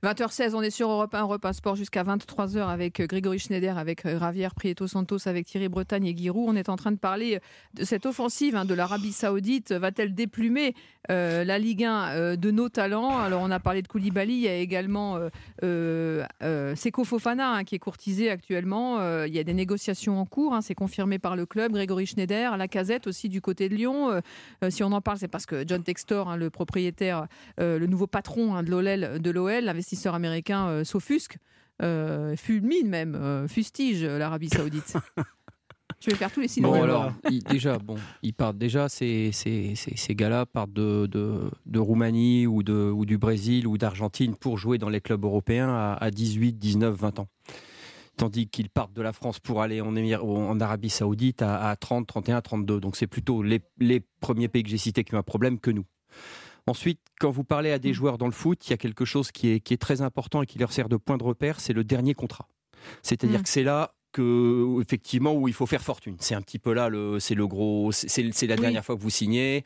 20h16, 0.02 0.54
on 0.54 0.62
est 0.62 0.70
sur 0.70 0.90
Europe 0.90 1.14
1, 1.14 1.22
Europe 1.22 1.44
1 1.44 1.52
Sport 1.52 1.76
jusqu'à 1.76 2.04
23h 2.04 2.68
avec 2.68 3.00
euh, 3.00 3.06
Grégory 3.06 3.38
Schneider, 3.38 3.78
avec 3.78 4.04
euh, 4.06 4.18
Prieto 4.54 4.86
Santos, 4.86 5.26
avec 5.26 5.46
Thierry 5.46 5.68
Bretagne 5.68 6.06
et 6.06 6.16
Giroud. 6.16 6.48
On 6.48 6.56
est 6.56 6.68
en 6.68 6.76
train 6.76 6.92
de 6.92 6.98
parler 6.98 7.36
euh, 7.36 7.40
de 7.74 7.84
cette 7.84 8.06
offensive 8.06 8.56
hein, 8.56 8.64
de 8.64 8.74
l'Arabie 8.74 9.12
Saoudite. 9.12 9.72
Va-t-elle 9.72 10.14
déplumer 10.14 10.74
la 11.08 11.58
Ligue 11.58 11.84
1 11.84 12.36
de 12.36 12.50
nos 12.52 12.68
talents? 12.68 13.18
Alors 13.18 13.42
on 13.42 13.50
a 13.50 13.58
parlé 13.58 13.82
de 13.82 13.88
Koulibaly, 13.88 14.34
il 14.34 14.40
y 14.42 14.48
a 14.48 14.56
également 14.56 15.18
Seko 15.60 17.04
Fofana 17.04 17.54
hein, 17.54 17.64
qui 17.64 17.74
est 17.74 17.80
courtisé 17.80 18.30
actuellement. 18.30 19.24
il 19.24 19.34
y 19.34 19.40
a 19.40 19.44
des 19.44 19.54
négociations 19.54 20.20
en 20.20 20.26
cours, 20.26 20.54
hein, 20.54 20.60
c'est 20.60 20.74
confirmé 20.74 21.18
par 21.18 21.34
le 21.34 21.46
club. 21.46 21.72
Grégory 21.72 22.06
Schneider, 22.06 22.56
la 22.56 22.68
casette 22.68 23.08
aussi 23.08 23.28
du 23.28 23.40
côté 23.40 23.68
de 23.68 23.74
Lyon. 23.74 24.20
si 24.68 24.84
on 24.84 24.92
en 24.92 25.00
parle, 25.00 25.18
c'est 25.18 25.26
parce 25.26 25.46
que 25.46 25.64
John 25.66 25.82
Textor, 25.82 26.36
le 26.36 26.48
propriétaire, 26.48 26.89
le 26.98 27.86
nouveau 27.86 28.06
patron 28.06 28.62
de 28.62 29.30
l'OL, 29.30 29.64
l'investisseur 29.64 30.14
américain 30.14 30.68
euh, 30.68 30.84
s'offusque, 30.84 31.38
euh, 31.82 32.36
fulmine 32.36 32.88
même, 32.88 33.14
euh, 33.14 33.48
fustige 33.48 34.04
l'Arabie 34.04 34.48
Saoudite. 34.48 34.96
Je 36.00 36.10
vais 36.10 36.16
faire 36.16 36.32
tous 36.32 36.40
les 36.40 36.48
synonymes. 36.48 36.78
Bon, 36.78 36.82
alors, 36.82 37.12
déjà, 37.50 37.78
bon, 37.78 37.96
ils 38.22 38.32
partent 38.32 38.56
déjà, 38.56 38.88
ces, 38.88 39.32
ces, 39.32 39.74
ces, 39.74 40.14
gars-là 40.14 40.46
partent 40.46 40.72
de, 40.72 41.06
de, 41.06 41.78
Roumanie 41.78 42.46
ou, 42.46 42.62
de, 42.62 42.72
ou 42.72 43.04
du 43.04 43.18
Brésil 43.18 43.66
ou 43.66 43.76
d'Argentine 43.76 44.34
pour 44.34 44.56
jouer 44.56 44.78
dans 44.78 44.88
les 44.88 45.02
clubs 45.02 45.22
européens 45.22 45.96
à, 46.00 46.10
18, 46.10 46.54
19, 46.54 46.94
20 46.94 47.18
ans. 47.18 47.28
Tandis 48.16 48.48
qu'ils 48.48 48.70
partent 48.70 48.94
de 48.94 49.02
la 49.02 49.12
France 49.12 49.40
pour 49.40 49.60
aller 49.60 49.82
en, 49.82 49.94
en 49.94 50.60
Arabie 50.60 50.88
Saoudite 50.88 51.42
à, 51.42 51.68
à, 51.68 51.76
30, 51.76 52.06
31, 52.06 52.40
32. 52.40 52.80
Donc 52.80 52.96
c'est 52.96 53.06
plutôt 53.06 53.42
les, 53.42 53.60
les 53.78 54.00
premiers 54.20 54.48
pays 54.48 54.62
que 54.62 54.70
j'ai 54.70 54.78
cités 54.78 55.04
qui 55.04 55.14
ont 55.14 55.18
un 55.18 55.22
problème 55.22 55.58
que 55.58 55.70
nous. 55.70 55.84
Ensuite, 56.66 57.00
quand 57.18 57.30
vous 57.30 57.44
parlez 57.44 57.72
à 57.72 57.78
des 57.78 57.90
mm. 57.90 57.94
joueurs 57.94 58.18
dans 58.18 58.26
le 58.26 58.32
foot, 58.32 58.66
il 58.66 58.70
y 58.70 58.72
a 58.74 58.76
quelque 58.76 59.04
chose 59.04 59.32
qui 59.32 59.50
est, 59.50 59.60
qui 59.60 59.74
est 59.74 59.78
très 59.78 60.02
important 60.02 60.42
et 60.42 60.46
qui 60.46 60.58
leur 60.58 60.72
sert 60.72 60.88
de 60.88 60.96
point 60.96 61.16
de 61.16 61.24
repère, 61.24 61.60
c'est 61.60 61.72
le 61.72 61.84
dernier 61.84 62.14
contrat. 62.14 62.48
C'est-à-dire 63.02 63.40
mm. 63.40 63.42
que 63.42 63.48
c'est 63.48 63.62
là 63.62 63.94
que 64.12 64.80
effectivement 64.80 65.32
où 65.32 65.48
il 65.48 65.54
faut 65.54 65.66
faire 65.66 65.82
fortune. 65.82 66.16
C'est 66.20 66.34
un 66.34 66.42
petit 66.42 66.58
peu 66.58 66.72
là 66.72 66.88
le 66.88 67.20
c'est 67.20 67.34
le 67.34 67.46
gros 67.46 67.92
c'est 67.92 68.46
la 68.46 68.56
dernière 68.56 68.84
fois 68.84 68.96
que 68.96 69.00
vous 69.00 69.10
signez. 69.10 69.64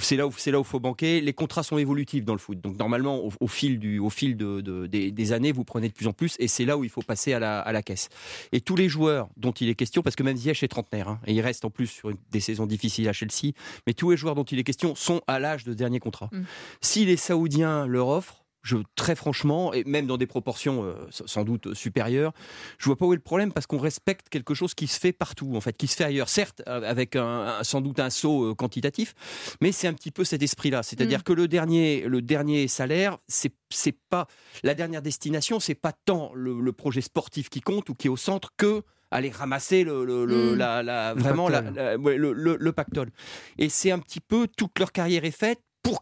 C'est 0.00 0.16
là 0.16 0.26
où 0.26 0.32
c'est 0.36 0.50
là 0.50 0.60
où 0.60 0.64
faut 0.64 0.80
banquer. 0.80 1.20
Les 1.20 1.32
contrats 1.32 1.62
sont 1.62 1.78
évolutifs 1.78 2.24
dans 2.24 2.34
le 2.34 2.38
foot. 2.38 2.60
Donc 2.60 2.78
normalement 2.78 3.22
au, 3.40 3.46
fil 3.46 3.78
du 3.78 3.98
au 3.98 4.10
fil 4.10 4.36
de, 4.36 4.86
des, 4.86 5.32
années 5.32 5.52
vous 5.52 5.64
prenez 5.64 5.88
de 5.88 5.94
plus 5.94 6.06
en 6.06 6.12
plus 6.12 6.36
et 6.38 6.48
c'est 6.48 6.64
là 6.64 6.76
où 6.76 6.84
il 6.84 6.90
faut 6.90 7.02
passer 7.02 7.32
à 7.32 7.38
la, 7.38 7.60
à 7.60 7.72
la 7.72 7.82
caisse. 7.82 8.08
Et 8.52 8.60
tous 8.60 8.76
les 8.76 8.88
joueurs 8.88 9.28
dont 9.36 9.52
il 9.52 9.68
est 9.68 9.74
question 9.74 10.02
parce 10.02 10.16
que 10.16 10.22
même 10.22 10.36
Ziyech 10.36 10.62
est 10.62 10.68
trentenaire 10.68 11.08
hein, 11.08 11.20
et 11.26 11.32
il 11.32 11.40
reste 11.40 11.64
en 11.64 11.70
plus 11.70 11.86
sur 11.86 12.10
des 12.30 12.40
saisons 12.40 12.66
difficiles 12.66 13.08
à 13.08 13.12
Chelsea, 13.12 13.52
mais 13.86 13.94
tous 13.94 14.10
les 14.10 14.16
joueurs 14.16 14.34
dont 14.34 14.44
il 14.44 14.58
est 14.58 14.64
question 14.64 14.94
sont 14.94 15.20
à 15.26 15.38
l'âge 15.38 15.64
de 15.64 15.74
dernier 15.74 16.00
contrat. 16.00 16.28
Mm. 16.32 16.42
Si 16.80 17.04
les 17.04 17.16
Saoudiens 17.16 17.86
leur 17.86 18.08
offrent 18.08 18.39
je, 18.62 18.76
très 18.94 19.14
franchement, 19.14 19.72
et 19.72 19.84
même 19.84 20.06
dans 20.06 20.16
des 20.16 20.26
proportions 20.26 20.84
euh, 20.84 20.94
sans 21.10 21.44
doute 21.44 21.74
supérieures, 21.74 22.32
je 22.78 22.86
vois 22.86 22.96
pas 22.96 23.06
où 23.06 23.12
est 23.12 23.16
le 23.16 23.22
problème 23.22 23.52
parce 23.52 23.66
qu'on 23.66 23.78
respecte 23.78 24.28
quelque 24.28 24.54
chose 24.54 24.74
qui 24.74 24.86
se 24.86 24.98
fait 24.98 25.12
partout, 25.12 25.56
en 25.56 25.60
fait, 25.60 25.76
qui 25.76 25.86
se 25.86 25.96
fait 25.96 26.04
ailleurs. 26.04 26.28
Certes, 26.28 26.62
avec 26.66 27.16
un, 27.16 27.58
sans 27.62 27.80
doute 27.80 28.00
un 28.00 28.10
saut 28.10 28.50
euh, 28.50 28.54
quantitatif, 28.54 29.14
mais 29.60 29.72
c'est 29.72 29.88
un 29.88 29.94
petit 29.94 30.10
peu 30.10 30.24
cet 30.24 30.42
esprit-là. 30.42 30.82
C'est-à-dire 30.82 31.20
mm. 31.20 31.22
que 31.22 31.32
le 31.32 31.48
dernier, 31.48 32.02
le 32.06 32.22
dernier 32.22 32.68
salaire, 32.68 33.18
c'est 33.28 33.54
c'est 33.72 33.96
pas 34.10 34.26
la 34.62 34.74
dernière 34.74 35.00
destination, 35.00 35.60
c'est 35.60 35.74
pas 35.74 35.92
tant 35.92 36.32
le, 36.34 36.72
projet 36.72 37.00
sportif 37.00 37.48
qui 37.48 37.60
compte 37.60 37.88
ou 37.88 37.94
qui 37.94 38.08
est 38.08 38.10
au 38.10 38.16
centre 38.16 38.52
que 38.56 38.82
aller 39.10 39.30
ramasser 39.30 39.84
le, 39.84 40.04
le, 40.04 40.54
la, 40.54 41.14
vraiment 41.14 41.48
le, 41.48 42.56
le, 42.56 42.72
pactole. 42.72 43.10
Et 43.58 43.68
c'est 43.68 43.90
un 43.90 43.98
petit 43.98 44.20
peu 44.20 44.46
toute 44.56 44.78
leur 44.78 44.92
carrière 44.92 45.24
est 45.24 45.30
faite 45.30 45.60
pour 45.82 46.00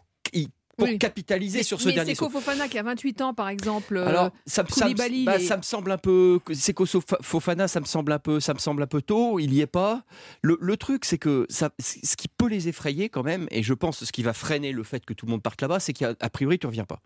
pour 0.79 0.99
capitaliser 0.99 1.63
sur 1.63 1.81
ce 1.81 1.89
dernier 1.89 2.15
saut. 2.15 2.27
C'est 2.27 2.33
Fofana 2.33 2.69
qui 2.69 2.79
a 2.79 2.83
28 2.83 3.21
ans, 3.23 3.35
par 3.35 3.49
exemple. 3.49 3.97
Euh, 3.97 4.07
Alors, 4.07 4.31
ça, 4.47 4.65
ça, 4.69 4.89
bah, 5.25 5.39
ça, 5.41 5.57
me 5.57 5.63
semble 5.63 5.91
un 5.91 5.99
peu. 5.99 6.41
C'est 6.53 6.75
Fofana, 7.23 7.69
ça 7.69 7.81
me 7.81 7.85
semble 7.87 8.13
un 8.13 8.19
peu, 8.19 8.41
ça 8.41 8.55
me 8.55 8.59
semble 8.59 8.83
un 8.83 8.87
peu 8.87 9.03
tôt. 9.03 9.39
Il 9.39 9.53
y 9.53 9.61
est 9.61 9.67
pas. 9.67 10.05
Le, 10.43 10.57
le 10.61 10.77
truc, 10.77 11.05
c'est 11.05 11.19
que 11.19 11.47
ça, 11.51 11.71
ce 11.79 12.17
qui 12.17 12.29
peut 12.29 12.49
les 12.49 12.69
effrayer 12.69 13.09
quand 13.09 13.23
même, 13.23 13.49
et 13.51 13.63
je 13.63 13.75
pense 13.75 14.05
ce 14.05 14.13
qui 14.13 14.23
va 14.23 14.33
freiner 14.33 14.73
le 14.73 14.85
fait 14.85 15.05
que 15.05 15.13
tout 15.13 15.27
le 15.27 15.33
monde 15.33 15.43
parte 15.43 15.61
là-bas, 15.61 15.81
c'est 15.81 15.93
qu'a 15.93 16.15
priori 16.31 16.59
tu 16.59 16.67
reviens 16.67 16.85
pas. 16.85 17.01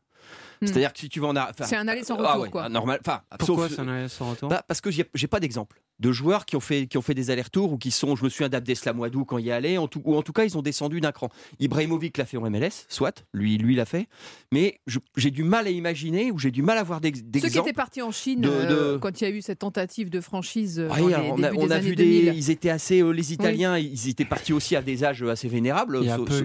Hmm. 0.61 0.67
C'est-à-dire 0.67 0.93
que 0.93 1.01
si 1.01 1.09
tu 1.09 1.19
vas 1.19 1.29
en 1.29 1.35
c'est 1.65 1.77
un 1.77 1.89
aller 1.89 2.05
sans 2.05 2.17
ah 2.19 2.35
retour, 2.35 2.51
quoi. 2.51 2.69
Normal. 2.69 3.01
Enfin, 3.05 3.23
Pourquoi 3.39 3.69
c'est 3.69 3.81
un 3.81 3.89
aller 3.89 4.09
sans 4.09 4.31
retour? 4.31 4.49
bah, 4.49 4.63
Parce 4.67 4.81
que 4.81 4.91
j'ai 4.91 5.27
pas 5.27 5.41
d'exemple 5.41 5.83
de 5.99 6.13
joueurs 6.13 6.47
qui 6.47 6.57
ont 6.57 6.61
fait, 6.61 6.87
qui 6.87 6.99
ont 6.99 7.03
fait 7.03 7.15
des 7.15 7.31
allers-retours 7.31 7.73
ou 7.73 7.79
qui 7.79 7.91
sont, 7.91 8.17
je 8.17 8.25
me 8.25 8.29
souviens 8.29 8.49
d'Abdeslam 8.49 9.01
quand 9.27 9.39
il 9.39 9.47
y 9.47 9.53
allait, 9.53 9.79
en 9.79 9.89
tout, 9.89 10.03
ou 10.05 10.17
en 10.17 10.23
tout 10.23 10.33
cas 10.33 10.45
ils 10.45 10.59
ont 10.59 10.63
descendu 10.63 11.01
d'un 11.01 11.13
cran. 11.13 11.29
Ibrahimovic 11.61 12.19
l'a 12.19 12.25
fait 12.25 12.37
en 12.37 12.51
MLS, 12.51 12.87
soit, 12.89 13.25
lui 13.33 13.57
lui 13.59 13.75
l'a 13.75 13.85
fait, 13.85 14.09
mais 14.51 14.81
j'ai 15.17 15.31
du 15.31 15.45
mal 15.45 15.67
à 15.67 15.71
imaginer 15.71 16.31
ou 16.31 16.39
j'ai 16.39 16.51
du 16.51 16.63
mal 16.63 16.79
à 16.79 16.83
voir 16.83 17.01
d'exemples. 17.01 17.41
Ceux 17.41 17.49
qui 17.49 17.59
étaient 17.59 17.73
partis 17.73 18.03
en 18.03 18.11
Chine 18.11 18.45
euh, 18.45 18.99
quand 18.99 19.21
il 19.21 19.25
y 19.25 19.27
a 19.27 19.31
eu 19.31 19.43
cette 19.43 19.61
tentative 19.61 20.11
de 20.11 20.21
franchise. 20.21 20.81
Euh, 20.81 20.89
oui, 21.01 21.13
on 21.15 21.43
a, 21.43 21.53
on 21.53 21.71
a 21.71 21.79
vu 21.79 21.95
des, 21.95 22.33
ils 22.35 22.51
étaient 22.51 22.71
assez, 22.71 23.01
euh, 23.01 23.11
les 23.11 23.33
Italiens, 23.33 23.79
ils 23.79 24.09
étaient 24.09 24.25
partis 24.25 24.53
aussi 24.53 24.77
à 24.77 24.83
des 24.83 25.05
âges 25.05 25.23
assez 25.23 25.49
vénérables, 25.49 26.01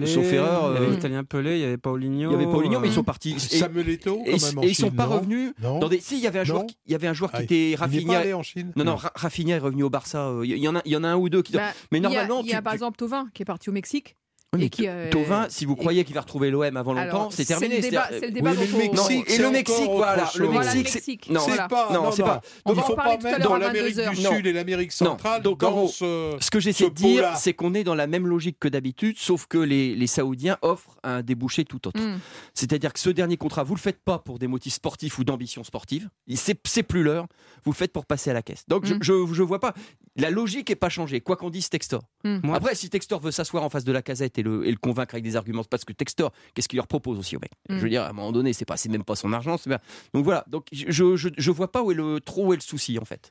sauf, 0.06 0.32
erreur. 0.32 0.72
Il 0.72 0.74
y 0.74 0.84
avait 0.84 0.94
l'Italien 0.94 1.24
Pelé, 1.24 1.56
il 1.56 1.60
y 1.60 1.64
avait 1.64 1.76
Paulinho. 1.76 2.30
Il 2.30 2.32
y 2.32 2.36
avait 2.36 2.50
Paulinho, 2.50 2.80
mais 2.80 2.88
ils 2.88 2.94
sont 2.94 3.04
partis. 3.04 3.38
Samuel 3.38 3.88
Eto'o, 3.88 4.22
et, 4.26 4.32
et, 4.32 4.68
ils 4.68 4.74
sont 4.74 4.90
pas 4.90 5.06
revenus. 5.06 5.52
Dans 5.60 5.88
des, 5.88 6.00
si, 6.00 6.16
il 6.16 6.22
y 6.22 6.26
avait 6.26 6.40
un 6.40 6.44
joueur, 6.44 6.64
il 6.86 6.92
y 6.92 6.94
avait 6.94 7.08
un 7.08 7.12
joueur 7.12 7.30
qui 7.32 7.38
ah, 7.38 7.42
était 7.42 7.74
Rafinha. 7.76 8.24
Non, 8.76 8.84
non, 8.84 8.96
Rafinha 8.96 9.37
est 9.46 9.58
revenu 9.58 9.82
au 9.84 9.90
Barça 9.90 10.32
il 10.42 10.56
y, 10.56 10.68
en 10.68 10.76
a, 10.76 10.82
il 10.84 10.92
y 10.92 10.96
en 10.96 11.04
a 11.04 11.08
un 11.08 11.16
ou 11.16 11.28
deux 11.28 11.42
qui. 11.42 11.52
Bah, 11.52 11.72
mais 11.92 12.00
normalement, 12.00 12.40
il 12.42 12.48
y 12.48 12.54
a, 12.54 12.62
par 12.62 12.72
exemple 12.72 12.96
Tovin 12.96 13.28
qui 13.34 13.42
est 13.42 13.44
parti 13.44 13.68
au 13.68 13.72
Mexique. 13.72 14.16
Et 14.56 14.70
qui, 14.70 14.88
euh, 14.88 15.10
Tovin, 15.10 15.46
si 15.50 15.66
vous 15.66 15.76
croyez 15.76 16.04
qu'il 16.04 16.14
va 16.14 16.22
retrouver 16.22 16.50
l'OM 16.50 16.74
avant 16.74 16.94
longtemps, 16.94 17.30
c'est 17.30 17.44
terminé. 17.44 17.82
C'est 17.82 17.90
le 17.90 18.30
débat. 18.30 18.52
le 18.52 18.78
Mexique, 18.78 19.30
et 19.30 19.38
le 19.38 19.50
Mexique, 19.50 19.90
voilà. 19.90 20.30
Le 20.36 20.48
Mexique, 20.48 21.28
non, 21.30 21.40
c'est 21.40 21.68
pas. 21.68 21.92
Non, 21.92 22.10
c'est 22.12 22.22
pas. 22.22 22.40
Donc 22.64 22.76
il 22.78 22.82
faut 22.82 22.96
pas 22.96 23.18
mettre 23.18 23.40
dans 23.40 23.58
l'Amérique 23.58 24.00
du 24.08 24.16
Sud 24.16 24.46
et 24.46 24.52
l'Amérique 24.52 24.92
centrale. 24.92 25.42
Donc 25.42 25.62
en 25.62 25.70
gros, 25.70 25.88
ce 25.88 26.50
que 26.50 26.60
j'essaie 26.60 26.88
de 26.88 26.94
dire, 26.94 27.36
c'est 27.36 27.52
qu'on 27.52 27.74
est 27.74 27.84
dans 27.84 27.94
la 27.94 28.06
même 28.06 28.26
logique 28.26 28.58
que 28.58 28.68
d'habitude, 28.68 29.18
sauf 29.18 29.46
que 29.46 29.58
les 29.58 30.06
Saoudiens 30.06 30.56
offrent 30.62 30.96
un 31.02 31.22
débouché 31.22 31.64
tout 31.64 31.86
autre. 31.86 32.00
Hmm. 32.00 32.18
C'est-à-dire 32.54 32.92
que 32.92 33.00
ce 33.00 33.10
dernier 33.10 33.36
contrat, 33.36 33.62
vous 33.62 33.74
le 33.74 33.80
faites 33.80 34.02
pas 34.02 34.18
pour 34.18 34.38
des 34.38 34.46
motifs 34.46 34.74
sportifs 34.74 35.18
ou 35.18 35.24
d'ambition 35.24 35.62
sportive. 35.64 36.08
C'est 36.34 36.82
plus 36.82 37.02
l'heure. 37.02 37.26
Vous 37.64 37.72
le 37.72 37.76
faites 37.76 37.92
pour 37.92 38.06
passer 38.06 38.30
à 38.30 38.32
la 38.32 38.42
caisse. 38.42 38.64
Donc 38.68 38.86
je, 38.86 38.94
hmm. 38.94 39.34
je, 39.34 39.42
vois 39.42 39.60
pas. 39.60 39.74
La 40.16 40.30
logique 40.30 40.70
est 40.70 40.76
pas 40.76 40.88
changée, 40.88 41.20
quoi 41.20 41.36
qu'on 41.36 41.50
dise 41.50 41.68
Textor. 41.68 42.02
Hmm. 42.24 42.38
Après, 42.54 42.74
si 42.74 42.88
Textor 42.88 43.20
veut 43.20 43.30
s'asseoir 43.30 43.62
en 43.62 43.68
face 43.68 43.84
de 43.84 43.92
la 43.92 44.00
casette 44.00 44.37
et 44.38 44.42
le, 44.42 44.66
et 44.66 44.70
le 44.70 44.76
convaincre 44.76 45.14
avec 45.14 45.24
des 45.24 45.36
arguments, 45.36 45.64
parce 45.64 45.84
que 45.84 45.92
Textor, 45.92 46.32
qu'est-ce 46.54 46.68
qu'il 46.68 46.76
leur 46.76 46.86
propose 46.86 47.18
aussi 47.18 47.36
au 47.36 47.40
mec? 47.40 47.52
Je 47.68 47.76
veux 47.76 47.88
dire, 47.88 48.02
à 48.02 48.10
un 48.10 48.12
moment 48.12 48.32
donné, 48.32 48.52
c'est 48.52 48.64
pas, 48.64 48.76
même 48.88 49.04
pas 49.04 49.16
son 49.16 49.32
argent. 49.32 49.56
Donc 50.14 50.24
voilà. 50.24 50.44
Donc 50.48 50.66
je, 50.72 51.16
je, 51.16 51.28
je, 51.36 51.50
vois 51.50 51.70
pas 51.70 51.82
où 51.82 51.90
est 51.90 51.94
le 51.94 52.20
trop 52.20 52.46
où 52.46 52.52
est 52.52 52.56
le 52.56 52.62
souci 52.62 52.98
en 52.98 53.04
fait. 53.04 53.30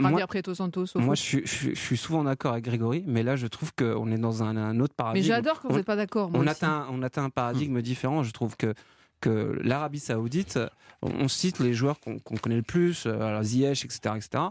Moi, 0.00 0.26
Santos, 0.54 0.86
moi 0.96 1.14
je, 1.14 1.38
je, 1.44 1.74
suis 1.74 1.96
souvent 1.96 2.24
d'accord 2.24 2.52
avec 2.52 2.64
Grégory, 2.64 3.04
mais 3.06 3.22
là 3.22 3.36
je 3.36 3.46
trouve 3.46 3.72
qu'on 3.74 4.10
est 4.10 4.18
dans 4.18 4.42
un, 4.42 4.80
autre 4.80 4.94
paradigme. 4.94 5.22
Mais 5.22 5.26
j'adore 5.26 5.60
quand 5.60 5.68
vous 5.68 5.76
n'êtes 5.76 5.86
pas 5.86 5.96
d'accord. 5.96 6.30
On, 6.34 6.46
atteint, 6.46 6.86
on 6.90 7.02
atteint 7.02 7.24
un 7.24 7.30
paradigme 7.30 7.82
différent. 7.82 8.22
Je 8.22 8.30
trouve 8.30 8.56
que 8.56 8.74
que 9.20 9.58
l'Arabie 9.62 9.98
Saoudite, 9.98 10.58
on 11.02 11.28
cite 11.28 11.58
les 11.58 11.72
joueurs 11.72 12.00
qu'on 12.00 12.18
connaît 12.18 12.56
le 12.56 12.62
plus, 12.62 13.04
euh, 13.06 13.42
Ziyech, 13.42 13.84
etc., 13.84 14.14
etc. 14.16 14.44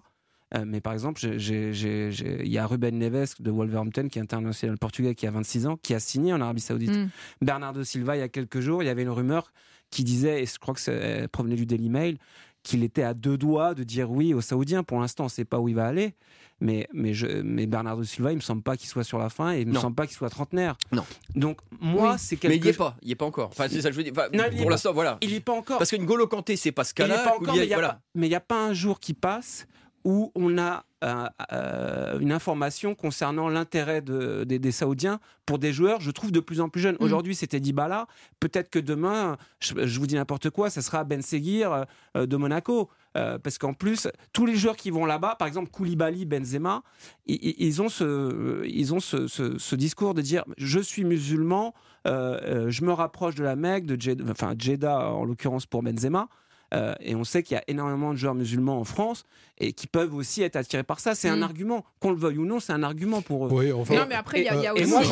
Euh, 0.54 0.64
mais 0.66 0.80
par 0.80 0.94
exemple, 0.94 1.22
il 1.24 2.48
y 2.48 2.58
a 2.58 2.68
Ruben 2.68 2.98
Neves 2.98 3.34
de 3.40 3.52
Wolverhampton, 3.52 4.08
qui 4.10 4.20
est 4.20 4.22
international 4.22 4.78
portugais, 4.78 5.16
qui 5.16 5.26
a 5.26 5.32
26 5.32 5.68
ans, 5.68 5.78
qui 5.82 5.94
a 5.94 6.00
signé 6.00 6.34
en 6.34 6.42
Arabie 6.42 6.62
Saoudite. 6.62 6.92
Mm. 6.92 7.10
Bernardo 7.42 7.84
Silva, 7.84 8.16
il 8.16 8.20
y 8.20 8.24
a 8.24 8.30
quelques 8.30 8.60
jours, 8.60 8.84
il 8.84 8.86
y 8.86 8.90
avait 8.90 9.04
une 9.04 9.10
rumeur 9.10 9.52
qui 9.90 10.04
disait, 10.04 10.44
et 10.44 10.46
je 10.46 10.58
crois 10.60 10.74
que 10.74 10.82
ça 10.82 10.94
provenait 11.32 11.56
du 11.56 11.66
Daily 11.66 11.90
Mail, 11.90 12.18
qu'il 12.64 12.84
était 12.84 13.04
à 13.04 13.14
deux 13.14 13.38
doigts 13.38 13.74
de 13.76 13.84
dire 13.84 14.12
oui 14.12 14.34
aux 14.34 14.42
Saoudiens. 14.42 14.84
Pour 14.84 15.00
l'instant, 15.00 15.24
on 15.24 15.28
ne 15.28 15.32
sait 15.32 15.46
pas 15.46 15.60
où 15.60 15.70
il 15.70 15.76
va 15.76 15.86
aller. 15.86 16.16
Mais, 16.62 16.88
mais, 16.94 17.14
je, 17.14 17.28
mais 17.28 17.68
Bernardo 17.68 18.04
Silva, 18.04 18.32
il 18.32 18.38
me 18.38 18.42
semble 18.42 18.64
pas 18.64 18.78
qu'il 18.78 18.88
soit 18.88 19.04
sur 19.04 19.20
la 19.20 19.30
fin 19.30 19.54
et 19.54 19.62
il 19.62 19.68
me 19.68 19.76
semble 19.76 19.96
pas 19.96 20.08
qu'il 20.08 20.16
soit 20.16 20.30
trentenaire. 20.30 20.78
Non. 20.92 21.06
Donc, 21.36 21.60
moi, 21.82 22.18
c'est 22.18 22.38
quelque 22.38 22.52
Mais 22.52 22.58
il 22.58 22.64
n'y 22.64 22.70
est 22.70 22.74
pas. 22.74 22.96
Il 23.02 23.12
est 23.12 23.16
pas 23.16 23.26
encore. 23.26 23.50
Enfin, 23.50 23.68
c'est 23.70 23.82
ça 23.82 23.92
je 23.92 23.98
veux 23.98 24.04
dire. 24.04 24.14
pour 24.14 24.70
l'instant, 24.70 24.94
voilà. 24.94 25.18
Il 25.22 25.34
est 25.34 25.42
pas 25.42 25.54
encore. 25.54 25.78
Parce 25.78 25.90
qu'une 25.90 26.06
Golo 26.06 26.28
Kanté, 26.28 26.56
c'est 26.56 26.72
pas 26.72 26.84
ce 26.84 26.94
cas-là. 26.94 27.36
Mais 27.42 28.28
il 28.28 28.30
n'y 28.30 28.36
a, 28.36 28.40
pas 28.40 28.66
un 28.66 28.74
jour 28.74 29.00
qui 29.00 29.14
passe 29.14 29.68
où 30.06 30.32
on 30.36 30.58
a 30.58 30.86
euh, 31.04 31.28
euh, 31.52 32.20
une 32.20 32.32
information 32.32 32.96
concernant 32.96 33.50
l'intérêt 33.50 34.02
des 34.02 34.72
Saoudiens 34.72 35.20
pour 35.46 35.60
des 35.60 35.74
joueurs, 35.74 36.00
je 36.00 36.12
trouve, 36.12 36.32
de 36.32 36.40
plus 36.40 36.62
en 36.62 36.70
plus 36.70 36.82
jeunes. 36.82 36.96
Mm. 37.00 37.04
Aujourd'hui, 37.04 37.36
c'était 37.36 37.60
Dybala. 37.60 38.08
Peut-être 38.40 38.70
que 38.70 38.80
demain, 38.80 39.38
je, 39.60 40.00
vous 40.00 40.08
dis 40.08 40.16
n'importe 40.16 40.52
quoi, 40.52 40.70
ça 40.70 40.82
sera 40.82 41.04
Ben 41.04 41.22
Seguir 41.22 41.86
euh, 42.16 42.26
de 42.26 42.38
Monaco. 42.38 42.90
parce 43.14 43.58
qu'en 43.58 43.74
plus, 43.74 44.08
tous 44.32 44.46
les 44.46 44.56
joueurs 44.56 44.76
qui 44.76 44.92
vont 44.92 45.06
là-bas, 45.06 45.36
par 45.40 45.48
exemple 45.48 45.70
Koulibaly, 45.72 46.26
Benzema, 46.26 46.84
ils, 47.26 47.82
ont, 47.82 47.90
ce, 47.90 48.64
ils 48.66 48.94
ont 48.94 49.00
ce, 49.00 49.76
discours 49.76 50.14
de 50.14 50.22
dire 50.22 50.44
je 50.58 50.80
suis 50.80 51.04
musulman, 51.04 51.74
je 52.06 52.86
me 52.86 52.92
rapproche 52.92 53.36
de 53.36 53.44
la 53.44 53.56
Mecque, 53.56 53.86
de 53.86 54.00
Jeddah, 54.00 54.26
enfin 54.30 54.54
Jeddah 54.58 55.12
en 55.12 55.24
l'occurrence 55.24 55.66
pour 55.66 55.82
Benzema. 55.82 56.28
Euh, 56.76 56.94
et 57.00 57.16
on 57.16 57.24
sait 57.24 57.44
qu'il 57.44 57.56
y 57.56 57.58
a 57.58 57.64
énormément 57.68 58.12
de 58.12 58.18
joueurs 58.18 58.36
musulmans 58.36 58.80
en 58.80 58.84
France 58.84 59.24
et 59.58 59.74
qui 59.74 59.88
peuvent 59.88 60.14
aussi 60.14 60.42
être 60.42 60.56
attirés 60.56 60.84
par 60.84 61.00
ça. 61.00 61.16
C'est 61.16 61.30
un 61.30 61.38
mm. 61.38 61.44
argument, 61.44 61.86
qu'on 62.00 62.12
le 62.12 62.18
veuille 62.18 62.38
ou 62.38 62.46
non, 62.46 62.60
c'est 62.60 62.74
un 62.74 62.84
argument 62.84 63.22
pour 63.22 63.48
eux. 63.48 63.50
Oui, 63.52 63.72
enfin, 63.72 63.96
non, 63.96 64.06
mais 64.08 64.16
après, 64.16 64.42
il 64.42 64.46
y, 64.46 64.50
a 64.50 64.74
aussi. 64.74 64.84
Et 64.84 64.86
moi, 64.86 65.02
je, 65.04 65.10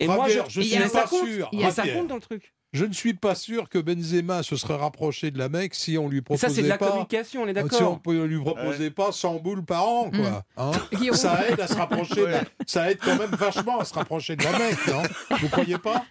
et 0.00 0.06
moi, 0.06 0.28
je, 0.28 0.60
suis 0.60 0.78
pas 0.90 1.06
sûr. 1.06 1.48
Il 1.52 1.60
y 1.60 1.64
a 1.64 1.70
ça 1.70 1.86
compte 1.88 2.08
dans 2.08 2.16
le 2.16 2.20
truc. 2.20 2.52
Je 2.72 2.86
ne 2.86 2.92
suis 2.94 3.12
pas 3.12 3.34
sûr 3.34 3.68
que 3.68 3.78
Benzema 3.78 4.42
se 4.42 4.56
serait 4.56 4.76
rapproché 4.76 5.30
de 5.30 5.38
la 5.38 5.50
Mecque 5.50 5.74
si 5.74 5.98
on 5.98 6.08
lui 6.08 6.22
proposait 6.22 6.46
pas. 6.46 6.48
Ça 6.48 6.54
c'est 6.54 6.62
de 6.62 6.68
la 6.68 6.78
pas, 6.78 6.88
communication, 6.88 7.42
on 7.42 7.46
est 7.46 7.52
d'accord. 7.52 7.78
Si 7.78 7.84
on 7.84 8.00
ne 8.12 8.24
lui 8.24 8.40
proposait 8.40 8.90
pas 8.90 9.12
100 9.12 9.40
boules 9.40 9.62
par 9.62 9.86
an, 9.86 10.10
quoi. 10.10 10.20
Mm. 10.20 10.42
Hein 10.56 10.72
ça 11.12 11.46
aide 11.48 11.60
à 11.60 11.66
se 11.66 11.74
rapprocher. 11.74 12.26
De 12.26 12.32
ça 12.66 12.90
aide 12.90 12.98
quand 13.04 13.18
même 13.18 13.30
vachement 13.30 13.78
à 13.78 13.84
se 13.84 13.92
rapprocher 13.92 14.36
de 14.36 14.44
la 14.44 14.58
Mecque, 14.58 14.86
non? 14.86 15.02
Vous 15.38 15.48
croyez 15.50 15.76
pas? 15.76 16.06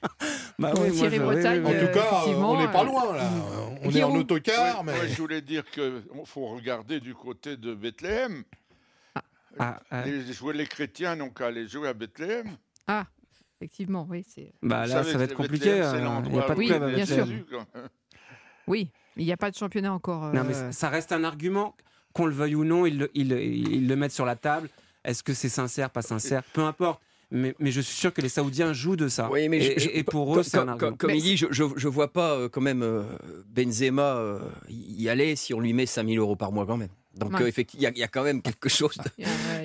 Bah 0.60 0.74
oui, 0.78 0.92
Thierry 0.92 1.18
Bretagne. 1.18 1.66
En 1.66 1.72
tout 1.72 1.92
cas, 1.92 2.26
on 2.28 2.60
n'est 2.60 2.72
pas 2.72 2.84
loin 2.84 3.16
là. 3.16 3.30
On 3.84 3.90
est 3.90 4.04
en 4.04 4.16
autocar, 4.16 4.84
mais. 4.84 4.96
Moi, 4.96 5.08
je 5.08 5.22
voulais 5.22 5.42
dire 5.42 5.64
qu'il 5.72 6.04
faut 6.26 6.46
regarder 6.48 7.00
du 7.00 7.16
côté 7.16 7.58
de 7.58 7.74
Bethléem. 7.74 8.44
Ah, 9.60 9.80
ah, 9.90 10.06
les, 10.06 10.32
jouer 10.32 10.54
les 10.54 10.66
chrétiens 10.66 11.16
n'ont 11.16 11.30
qu'à 11.30 11.48
aller 11.48 11.68
jouer 11.68 11.90
à 11.90 11.94
Bethléem. 11.94 12.56
Ah. 12.88 13.06
Effectivement, 13.62 14.08
oui. 14.10 14.26
C'est... 14.28 14.54
Bah 14.64 14.88
là, 14.88 15.04
ça 15.04 15.20
va 15.20 15.24
être 15.24 15.36
compliqué. 15.36 15.70
Euh, 15.70 16.22
il 16.26 16.32
n'y 16.32 16.40
a 16.40 16.42
pas 16.42 16.56
de 16.56 16.60
oui, 16.60 16.66
club 16.66 16.96
bien 16.96 17.06
sûr. 17.06 17.28
Oui, 18.66 18.90
il 19.18 19.26
n'y 19.26 19.32
a 19.32 19.38
pas 19.38 19.52
de 19.52 19.56
championnat 19.56 19.94
encore. 19.94 20.34
Non, 20.34 20.44
mais 20.44 20.56
euh. 20.56 20.72
ça 20.72 20.90
reste 20.90 21.12
un 21.12 21.24
argument, 21.24 21.76
qu'on 22.12 22.26
le 22.26 22.34
veuille 22.34 22.56
ou 22.56 22.64
non, 22.64 22.88
ils 22.88 22.98
le, 22.98 23.12
ils, 23.14 23.88
le 23.88 23.96
mettent 23.96 24.14
sur 24.14 24.26
la 24.26 24.36
table. 24.36 24.68
Est-ce 25.06 25.22
que 25.22 25.36
c'est 25.36 25.50
sincère, 25.50 25.92
pas 25.92 26.02
sincère? 26.02 26.42
Peu 26.54 26.62
importe. 26.62 27.02
Mais, 27.30 27.54
mais, 27.60 27.72
je 27.72 27.82
suis 27.82 27.96
sûr 27.96 28.12
que 28.12 28.22
les 28.22 28.30
Saoudiens 28.30 28.74
jouent 28.74 28.96
de 28.96 29.08
ça. 29.08 29.30
Oui, 29.32 29.48
mais 29.48 29.64
et, 29.64 30.04
pour 30.04 30.36
eux, 30.36 30.42
c'est 30.42 30.58
un 30.58 30.68
argument. 30.68 30.98
Comme, 30.98 31.12
il 31.12 31.22
dit, 31.22 31.38
je 31.38 31.64
ne 31.64 31.88
vois 31.88 32.12
pas 32.12 32.32
euh, 32.32 32.50
quand 32.50 32.62
même 32.62 33.06
Benzema 33.46 34.40
y 34.70 35.08
aller 35.08 35.36
si 35.36 35.54
on 35.54 35.60
lui 35.60 35.74
met 35.74 35.86
5000 35.86 36.18
euros 36.18 36.36
par 36.36 36.52
mois 36.52 36.66
quand 36.66 36.78
même. 36.78 36.90
Donc 37.14 37.42
effectivement, 37.42 37.90
il 37.94 38.00
y, 38.00 38.04
a 38.04 38.08
quand 38.08 38.24
même 38.24 38.42
quelque 38.42 38.70
chose. 38.70 38.98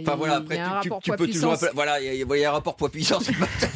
enfin 0.00 0.16
voilà, 0.16 0.36
après 0.36 0.58
tu, 0.82 0.90
tu, 1.02 1.12
peux 1.12 1.28
toujours 1.28 1.56
voilà, 1.74 2.00
il 2.00 2.26
y, 2.26 2.44
a 2.44 2.48
un 2.48 2.52
rapport 2.52 2.74
poids 2.76 2.90
puissance. 2.90 3.30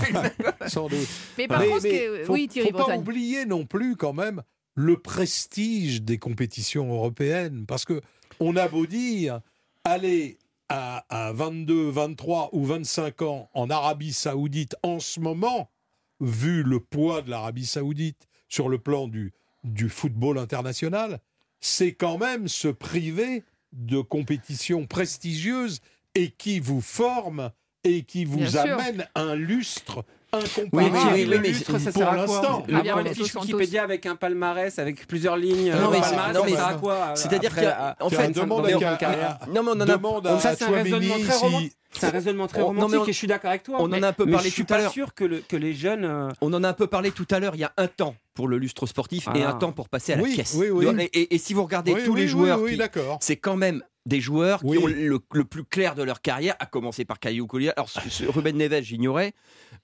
Sans 0.66 0.88
doute. 0.88 1.08
Mais 1.38 1.46
par 1.46 1.64
contre, 1.64 1.86
faut, 2.26 2.32
oui, 2.32 2.48
Thierry 2.48 2.70
faut 2.72 2.78
pas 2.84 2.96
oublier 2.96 3.46
non 3.46 3.66
plus 3.66 3.94
quand 3.94 4.12
même 4.12 4.42
le 4.74 4.96
prestige 4.96 6.02
des 6.02 6.18
compétitions 6.18 6.92
européennes, 6.92 7.64
parce 7.66 7.84
que 7.84 8.00
on 8.40 8.56
a 8.56 8.66
beau 8.66 8.86
dire 8.86 9.40
aller 9.84 10.38
à, 10.68 11.04
à 11.08 11.32
22, 11.32 11.90
23 11.90 12.50
ou 12.52 12.64
25 12.64 13.22
ans 13.22 13.50
en 13.54 13.70
Arabie 13.70 14.12
Saoudite 14.12 14.76
en 14.82 14.98
ce 14.98 15.20
moment, 15.20 15.70
vu 16.20 16.62
le 16.62 16.80
poids 16.80 17.22
de 17.22 17.30
l'Arabie 17.30 17.66
Saoudite 17.66 18.28
sur 18.48 18.68
le 18.68 18.78
plan 18.78 19.06
du, 19.06 19.32
du 19.64 19.88
football 19.88 20.38
international, 20.38 21.20
c'est 21.60 21.92
quand 21.92 22.18
même 22.18 22.48
se 22.48 22.68
priver 22.68 23.44
de 23.72 24.00
compétitions 24.00 24.86
prestigieuses 24.86 25.80
et 26.14 26.30
qui 26.30 26.60
vous 26.60 26.80
forment 26.80 27.50
et 27.84 28.02
qui 28.02 28.24
vous 28.24 28.56
amènent 28.56 29.06
un 29.14 29.34
lustre 29.34 30.04
incomparable. 30.32 30.70
Oui, 30.72 31.26
mais, 31.26 31.38
oui, 31.38 31.38
mais 31.42 31.78
ça 31.78 31.92
sert 31.92 32.08
à 32.08 32.24
quoi 32.24 32.64
Avoir 32.72 33.00
une 33.00 33.14
fiche 33.14 33.34
Wikipédia 33.34 33.82
avec 33.82 34.06
un 34.06 34.16
palmarès, 34.16 34.78
avec 34.78 35.06
plusieurs 35.06 35.36
lignes. 35.36 35.72
Non, 35.72 35.90
mais 35.90 36.02
ça 36.02 36.32
sert 36.32 36.66
à 36.66 36.74
quoi 36.74 37.12
C'est-à-dire 37.14 37.54
qu'en 37.54 38.10
fait, 38.10 38.30
demande 38.30 38.66
à, 38.66 39.38
non, 39.48 39.62
mais 39.62 39.70
on 39.70 39.72
en 39.72 39.80
a, 39.80 39.86
demande 39.86 40.26
à, 40.26 40.38
ça, 40.38 40.54
c'est 41.92 42.06
un 42.06 42.10
raisonnement 42.10 42.46
très 42.46 42.62
romantique. 42.62 42.84
Un 42.84 42.86
très 42.86 42.96
romantique 42.96 43.08
et 43.08 43.12
je 43.12 43.18
suis 43.18 43.26
d'accord 43.26 43.50
avec 43.50 43.62
toi. 43.62 43.78
On 43.80 43.92
en 43.92 44.02
a 44.02 44.08
un 44.08 44.12
peu 44.12 44.26
parlé 44.26 44.50
tout 44.50 44.64
à 44.68 44.78
l'heure. 44.78 44.90
Je 44.90 44.90
suis 44.90 44.90
pas 44.90 44.90
sûr 44.90 45.14
que, 45.14 45.24
le, 45.24 45.40
que 45.40 45.56
les 45.56 45.74
jeunes. 45.74 46.04
Euh, 46.04 46.28
on 46.40 46.52
en 46.52 46.62
a 46.62 46.68
un 46.68 46.72
peu 46.72 46.86
parlé 46.86 47.10
tout 47.10 47.26
à 47.30 47.40
l'heure. 47.40 47.54
Il 47.54 47.60
y 47.60 47.64
a 47.64 47.72
un 47.76 47.88
temps 47.88 48.14
pour 48.34 48.48
le 48.48 48.58
lustre 48.58 48.86
sportif 48.86 49.28
et 49.34 49.42
un 49.42 49.50
ah. 49.50 49.52
temps 49.54 49.72
pour 49.72 49.88
passer 49.88 50.12
à 50.12 50.16
la 50.16 50.22
caisse. 50.28 50.54
Oui, 50.56 50.70
oui. 50.70 50.86
Et, 51.12 51.34
et, 51.34 51.38
si 51.38 51.52
vous 51.54 51.64
regardez 51.64 51.94
tous 52.04 52.14
les 52.14 52.28
joueurs, 52.28 52.60
c'est 53.20 53.36
quand 53.36 53.56
même 53.56 53.82
des 54.06 54.20
joueurs 54.20 54.60
qui 54.60 54.78
ont 54.78 54.86
le, 54.86 55.44
plus 55.44 55.64
clair 55.64 55.94
de 55.94 56.02
leur 56.02 56.22
carrière, 56.22 56.56
à 56.58 56.66
commencer 56.66 57.04
par 57.04 57.18
Caillou 57.18 57.46
Collier. 57.46 57.72
Alors, 57.76 57.90
Ruben 58.28 58.56
Neves, 58.56 58.82
j'ignorais. 58.82 59.34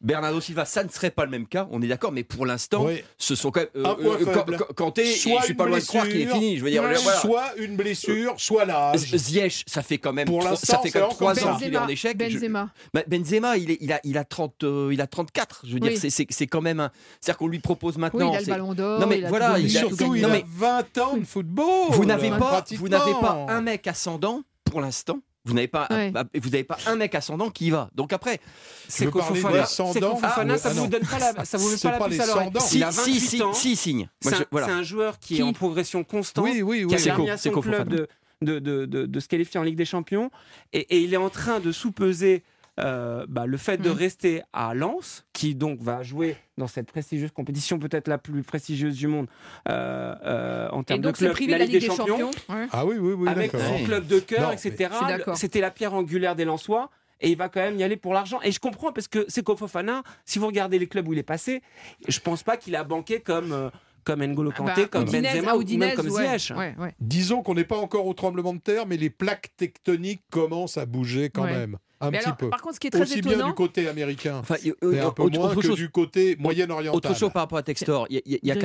Bernardo 0.01 0.41
Silva, 0.41 0.65
ça 0.65 0.85
ne 0.85 0.89
serait 0.89 1.11
pas 1.11 1.25
le 1.25 1.31
même 1.31 1.47
cas, 1.47 1.69
on 1.71 1.81
est 1.81 1.87
d'accord, 1.87 2.13
mais 2.13 2.25
pour 2.25 2.47
l'instant, 2.47 2.87
ce 3.19 3.35
sont 3.35 3.51
quand 3.51 3.61
même. 3.61 3.69
Euh, 3.77 3.95
euh 4.01 4.59
Kanté, 4.75 5.05
je 5.05 5.43
suis 5.45 5.55
pas 5.55 5.67
loin 5.67 5.79
de 5.79 5.85
croire 5.85 6.07
qu'il 6.07 6.21
est 6.21 6.27
fini. 6.27 6.59
Je 6.59 6.65
veux 6.65 6.71
dire, 6.71 6.85
Soit 7.21 7.57
une 7.59 7.77
blessure, 7.77 8.35
soit 8.39 8.65
l'âge. 8.65 9.17
Ziyech, 9.17 9.65
ça 9.67 9.83
fait 9.83 9.99
quand 9.99 10.13
même, 10.13 10.29
ça 10.57 10.79
fait 10.79 10.91
quand 10.91 11.01
même 11.01 11.09
3 11.11 11.45
ans 11.47 11.57
qu'il 11.57 11.73
est 11.73 11.77
en 11.77 11.89
échec. 11.89 12.17
Benzema. 12.17 12.71
Bah, 12.95 13.03
Benzema, 13.07 13.57
il, 13.57 13.71
est, 13.71 13.79
il, 13.81 13.93
a, 13.93 14.01
il, 14.05 14.19
a 14.19 14.25
30, 14.25 14.65
euh, 14.65 14.91
il 14.93 15.01
a 15.01 15.07
34. 15.07 15.63
Je 15.67 15.75
veux 15.75 15.81
dire, 15.81 15.93
c'est 15.99 16.47
quand 16.47 16.63
même 16.63 16.81
un. 16.81 16.91
C'est-à-dire 17.21 17.39
qu'on 17.39 17.49
lui 17.49 17.59
propose 17.59 17.99
maintenant. 17.99 18.31
Oui, 18.31 18.33
il 18.33 18.37
a 18.37 18.41
le 18.41 18.47
ballon 18.47 18.75
d'or. 18.75 19.01
Non, 19.01 19.07
mais 19.07 19.21
voilà. 19.23 19.57
surtout, 19.69 20.15
il 20.15 20.25
a 20.25 20.41
20 20.47 20.99
ans 20.99 21.17
de 21.17 21.25
football. 21.25 21.91
Vous 21.91 22.05
n'avez 22.05 22.31
pas, 22.31 22.65
vous 22.77 22.89
n'avez 22.89 23.13
pas 23.13 23.47
un 23.49 23.61
mec 23.61 23.87
ascendant 24.07 24.43
pour 24.65 24.81
l'instant 24.81 25.21
vous 25.45 25.55
n'avez 25.55 25.69
pas, 25.69 25.87
un, 25.91 26.11
vous 26.11 26.51
n'avez 26.51 26.65
pas 26.65 26.77
un 26.87 26.97
mec 26.97 27.15
ascendant 27.15 27.51
qui 27.51 27.67
y 27.67 27.71
va. 27.71 27.89
Donc 27.95 28.13
après, 28.13 28.41
c'est 28.89 29.07
qu'au 29.09 29.21
Fofana, 29.21 29.65
ça 29.67 29.85
vous 29.85 30.89
donne 30.89 31.07
pas 31.07 31.21
la, 31.21 31.45
ça 31.45 31.57
vous 31.57 31.71
donne 31.71 31.79
pas 31.79 31.99
la 32.01 32.09
puce 32.09 32.19
à 32.19 32.27
l'oreille. 32.27 32.51
Si, 32.59 32.83
si, 32.91 33.21
si, 33.21 33.43
si, 33.53 33.77
signe. 33.77 34.09
C'est 34.21 34.45
un, 34.53 34.83
joueur 34.83 35.21
qui, 35.21 35.39
est 35.39 35.43
en 35.45 35.53
progression 35.53 36.03
constante, 36.03 36.45
oui, 36.45 36.63
oui, 36.63 36.85
oui. 36.85 36.97
qui 36.97 37.09
a 37.09 37.15
permis 37.15 37.31
à 37.31 37.37
son 37.37 37.53
club 37.61 37.89
de, 37.89 38.09
de, 38.43 38.59
de, 38.59 39.07
de, 39.07 39.21
se 39.21 39.29
qualifier 39.29 39.61
en 39.61 39.63
Ligue 39.63 39.77
des 39.77 39.85
Champions, 39.85 40.33
et, 40.73 40.81
et 40.81 40.99
il 40.99 41.15
est 41.15 41.17
en 41.17 41.31
train 41.31 41.61
de 41.61 41.71
sous-peser 41.71 42.43
euh, 42.79 43.25
bah, 43.29 43.47
le 43.47 43.57
fait 43.57 43.79
de 43.79 43.89
mm. 43.89 43.93
rester 43.93 44.43
à 44.53 44.75
Lens, 44.75 45.25
qui 45.33 45.55
donc 45.55 45.81
va 45.81 46.03
jouer 46.03 46.37
dans 46.59 46.67
cette 46.67 46.91
prestigieuse 46.91 47.31
compétition, 47.31 47.79
peut-être 47.79 48.09
la 48.09 48.19
plus 48.19 48.43
prestigieuse 48.43 48.97
du 48.97 49.07
monde 49.07 49.29
euh, 49.69 50.15
euh, 50.25 50.69
en 50.71 50.83
termes 50.83 51.01
de 51.01 51.11
club, 51.11 51.35
la, 51.49 51.59
Ligue, 51.59 51.81
des, 51.81 51.81
Champions, 51.81 52.31
ah 52.49 52.85
oui, 52.85 52.97
oui, 52.99 53.15
oui 53.15 53.29
avec 53.29 53.53
son 53.53 53.85
club 53.85 54.07
de 54.07 54.19
cœur, 54.19 54.53
etc. 54.53 54.91
C'était 55.35 55.61
la 55.61 55.71
pierre 55.71 55.95
angulaire 55.95 56.37
des 56.37 56.45
Lensois 56.45 56.91
et 57.21 57.31
il 57.31 57.37
va 57.39 57.49
quand 57.49 57.61
même 57.61 57.79
y 57.79 57.83
aller 57.83 57.97
pour 57.97 58.13
l'argent. 58.13 58.41
Et 58.43 58.53
je 58.53 58.61
comprends 58.61 58.93
parce 58.93 59.09
que 59.09 59.25
c'est 59.29 59.47
Fofana, 59.47 60.03
si 60.27 60.39
vous 60.39 60.47
regardez 60.47 60.79
les 60.79 60.87
clubs 60.87 61.09
où 61.09 61.15
il 61.15 61.19
est 61.19 61.23
passé, 61.23 61.63
je 62.07 62.21
pense 62.21 62.43
pas 62.43 62.59
qu'il 62.59 62.77
a 62.77 62.85
banqué 62.85 63.21
comme 63.21 63.71
comme 64.07 64.25
N'Golo 64.25 64.53
ah 64.55 64.57
Kanté, 64.57 64.83
bah, 64.83 64.89
comme 64.89 65.05
Benzema 65.05 65.57
ou 65.57 65.65
même 65.77 65.95
comme 65.95 66.09
Ziyech. 66.09 66.53
Disons 67.01 67.43
qu'on 67.43 67.55
n'est 67.55 67.65
pas 67.65 67.77
encore 67.77 68.07
au 68.07 68.15
tremblement 68.15 68.55
de 68.55 68.61
terre, 68.61 68.87
mais 68.87 68.97
les 68.97 69.11
plaques 69.11 69.51
tectoniques 69.57 70.23
commencent 70.31 70.79
à 70.79 70.87
bouger 70.87 71.29
quand 71.29 71.45
même. 71.45 71.77
Un 72.01 72.11
petit 72.11 72.33
peu. 72.39 72.51
Par 72.51 72.61
contre, 72.61 72.75
ce 72.75 72.81
qui 72.81 72.89
est 72.89 72.91
très 72.91 73.03
Aussi 73.03 73.23
bien 73.23 73.47
du 73.47 73.55
côté 73.55 73.89
américain, 73.89 74.37
enfin, 74.41 74.57
un 74.57 75.11
peu 75.11 75.29
moins 75.29 75.55
que 75.55 75.75
du 75.75 75.89
côté 75.91 76.37
moyen-oriental. 76.39 76.97
Autre 76.97 77.17
chose 77.17 77.31
par 77.33 77.43
rapport 77.43 77.59
à 77.59 77.63
Textor, 77.63 78.07
il 78.11 78.23
y 78.25 78.51
a, 78.51 78.57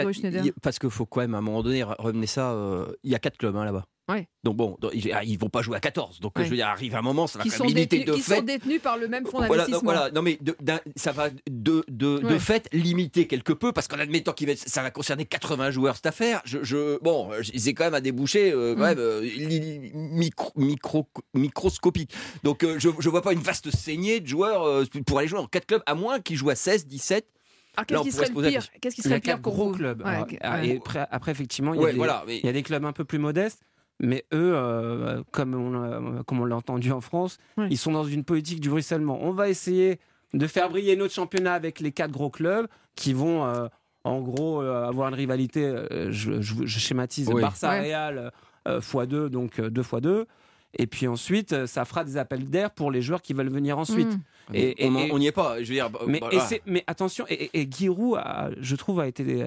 parce 0.61 0.79
qu'il 0.79 0.89
faut 0.89 1.05
quand 1.05 1.21
même 1.21 1.35
à 1.35 1.37
un 1.37 1.41
moment 1.41 1.63
donné 1.63 1.83
revenir 1.83 2.29
ça. 2.29 2.51
Euh, 2.51 2.91
il 3.03 3.11
y 3.11 3.15
a 3.15 3.19
quatre 3.19 3.37
clubs 3.37 3.55
hein, 3.55 3.65
là-bas. 3.65 3.85
Donc 4.43 4.55
bon, 4.55 4.77
ils 4.93 5.37
vont 5.37 5.49
pas 5.49 5.61
jouer 5.61 5.77
à 5.77 5.79
14. 5.79 6.19
Donc 6.19 6.33
je 6.37 6.43
veux 6.43 6.55
dire, 6.55 6.67
arrive 6.67 6.95
un 6.95 7.01
moment, 7.01 7.27
ça 7.27 7.39
va 7.39 7.43
qui 7.43 7.49
sont 7.49 7.65
détenus, 7.65 8.05
de 8.05 8.13
qui 8.13 8.21
sont 8.21 8.41
détenus 8.41 8.81
par 8.81 8.97
le 8.97 9.07
même 9.07 9.25
fonds 9.25 9.39
d'investissement. 9.39 9.81
Voilà, 9.83 10.11
non 10.11 10.21
mais 10.21 10.39
ça 10.95 11.11
va 11.11 11.29
de, 11.49 11.83
de, 11.87 12.37
fait 12.37 12.67
limiter 12.73 13.27
quelque 13.27 13.53
peu 13.53 13.71
parce 13.71 13.87
qu'en 13.87 13.99
admettant 13.99 14.33
que 14.33 14.45
ça 14.55 14.81
va 14.81 14.91
concerner 14.91 15.25
80 15.25 15.71
joueurs 15.71 15.95
cette 15.95 16.07
affaire, 16.07 16.41
je, 16.45 16.63
je 16.63 16.99
bon, 17.01 17.29
c'est 17.55 17.73
quand 17.73 17.85
même 17.85 17.93
à 17.93 18.01
déboucher 18.01 18.51
euh, 18.51 18.75
quand 18.75 18.81
mm. 18.81 18.85
même 18.85 18.99
euh, 18.99 19.29
micro, 19.93 20.51
micro, 20.55 21.07
microscopique. 21.33 22.11
Donc 22.43 22.63
euh, 22.63 22.79
je 22.79 22.89
je 22.99 23.09
vois 23.09 23.21
pas 23.21 23.33
une 23.33 23.39
vaste 23.39 23.69
saignée 23.71 24.19
de 24.19 24.27
joueurs 24.27 24.85
pour 25.05 25.19
aller 25.19 25.27
jouer 25.27 25.39
en 25.39 25.47
4 25.47 25.65
clubs 25.65 25.83
à 25.85 25.95
moins 25.95 26.19
qu'ils 26.19 26.37
jouent 26.37 26.49
à 26.49 26.55
16, 26.55 26.87
17 26.87 27.25
alors, 27.77 28.03
qu'est-ce 28.03 28.17
qui 28.17 28.25
serait 28.25 28.41
le 28.41 28.49
pire 28.49 28.67
Qu'est-ce 28.81 28.95
qui 28.95 29.01
serait 29.01 29.15
le 29.15 29.21
pire 29.21 29.39
gros 29.39 29.71
clubs. 29.71 30.03
Et 30.63 30.79
après, 31.09 31.31
effectivement, 31.31 31.73
il 31.73 31.81
y, 31.81 31.85
a 31.85 31.91
des, 31.91 31.99
il 32.35 32.45
y, 32.45 32.49
a 32.49 32.53
des, 32.53 32.63
clubs 32.63 32.83
un 32.85 32.91
peu 32.91 33.05
plus 33.05 33.17
modestes. 33.17 33.61
Mais 34.01 34.25
eux, 34.33 34.53
euh, 34.55 35.21
comme 35.31 35.53
on, 35.53 36.23
comme 36.23 36.41
on 36.41 36.45
l'a 36.45 36.55
entendu 36.55 36.91
en 36.91 37.01
France, 37.01 37.37
ils 37.69 37.77
sont 37.77 37.91
dans 37.91 38.03
une 38.03 38.23
politique 38.23 38.59
du 38.59 38.69
ruissellement. 38.69 39.19
On 39.21 39.31
va 39.31 39.47
essayer 39.47 39.99
de 40.33 40.47
faire 40.47 40.69
briller 40.69 40.95
notre 40.95 41.13
championnat 41.13 41.53
avec 41.53 41.79
les 41.79 41.91
quatre 41.91 42.11
gros 42.11 42.31
clubs 42.31 42.67
qui 42.95 43.13
vont, 43.13 43.45
euh, 43.45 43.67
en 44.03 44.21
gros, 44.21 44.61
euh, 44.61 44.87
avoir 44.87 45.09
une 45.09 45.13
rivalité. 45.13 45.71
Je, 46.09 46.41
schématise 46.65 47.29
Barça-Real 47.29 48.31
x2, 48.65 49.27
donc 49.27 49.61
2 49.61 49.81
x 49.81 50.01
2. 50.01 50.25
Et 50.79 50.87
puis 50.87 51.05
ensuite, 51.07 51.67
ça 51.67 51.85
fera 51.85 52.03
des 52.03 52.17
appels 52.17 52.49
d'air 52.49 52.71
pour 52.71 52.91
les 52.91 53.01
joueurs 53.03 53.21
qui 53.21 53.33
veulent 53.33 53.51
venir 53.51 53.77
ensuite. 53.77 54.07
Mmh. 54.49 54.55
Et, 54.55 54.89
on 55.11 55.19
n'y 55.19 55.27
est 55.27 55.31
pas. 55.31 55.61
Je 55.61 55.67
veux 55.67 55.75
dire, 55.75 55.91
mais, 56.07 56.21
mais 56.65 56.83
attention, 56.87 57.25
et, 57.29 57.51
et 57.53 57.69
Giroud, 57.69 58.19
je 58.57 58.75
trouve, 58.75 58.99
a 58.99 59.07
été, 59.07 59.45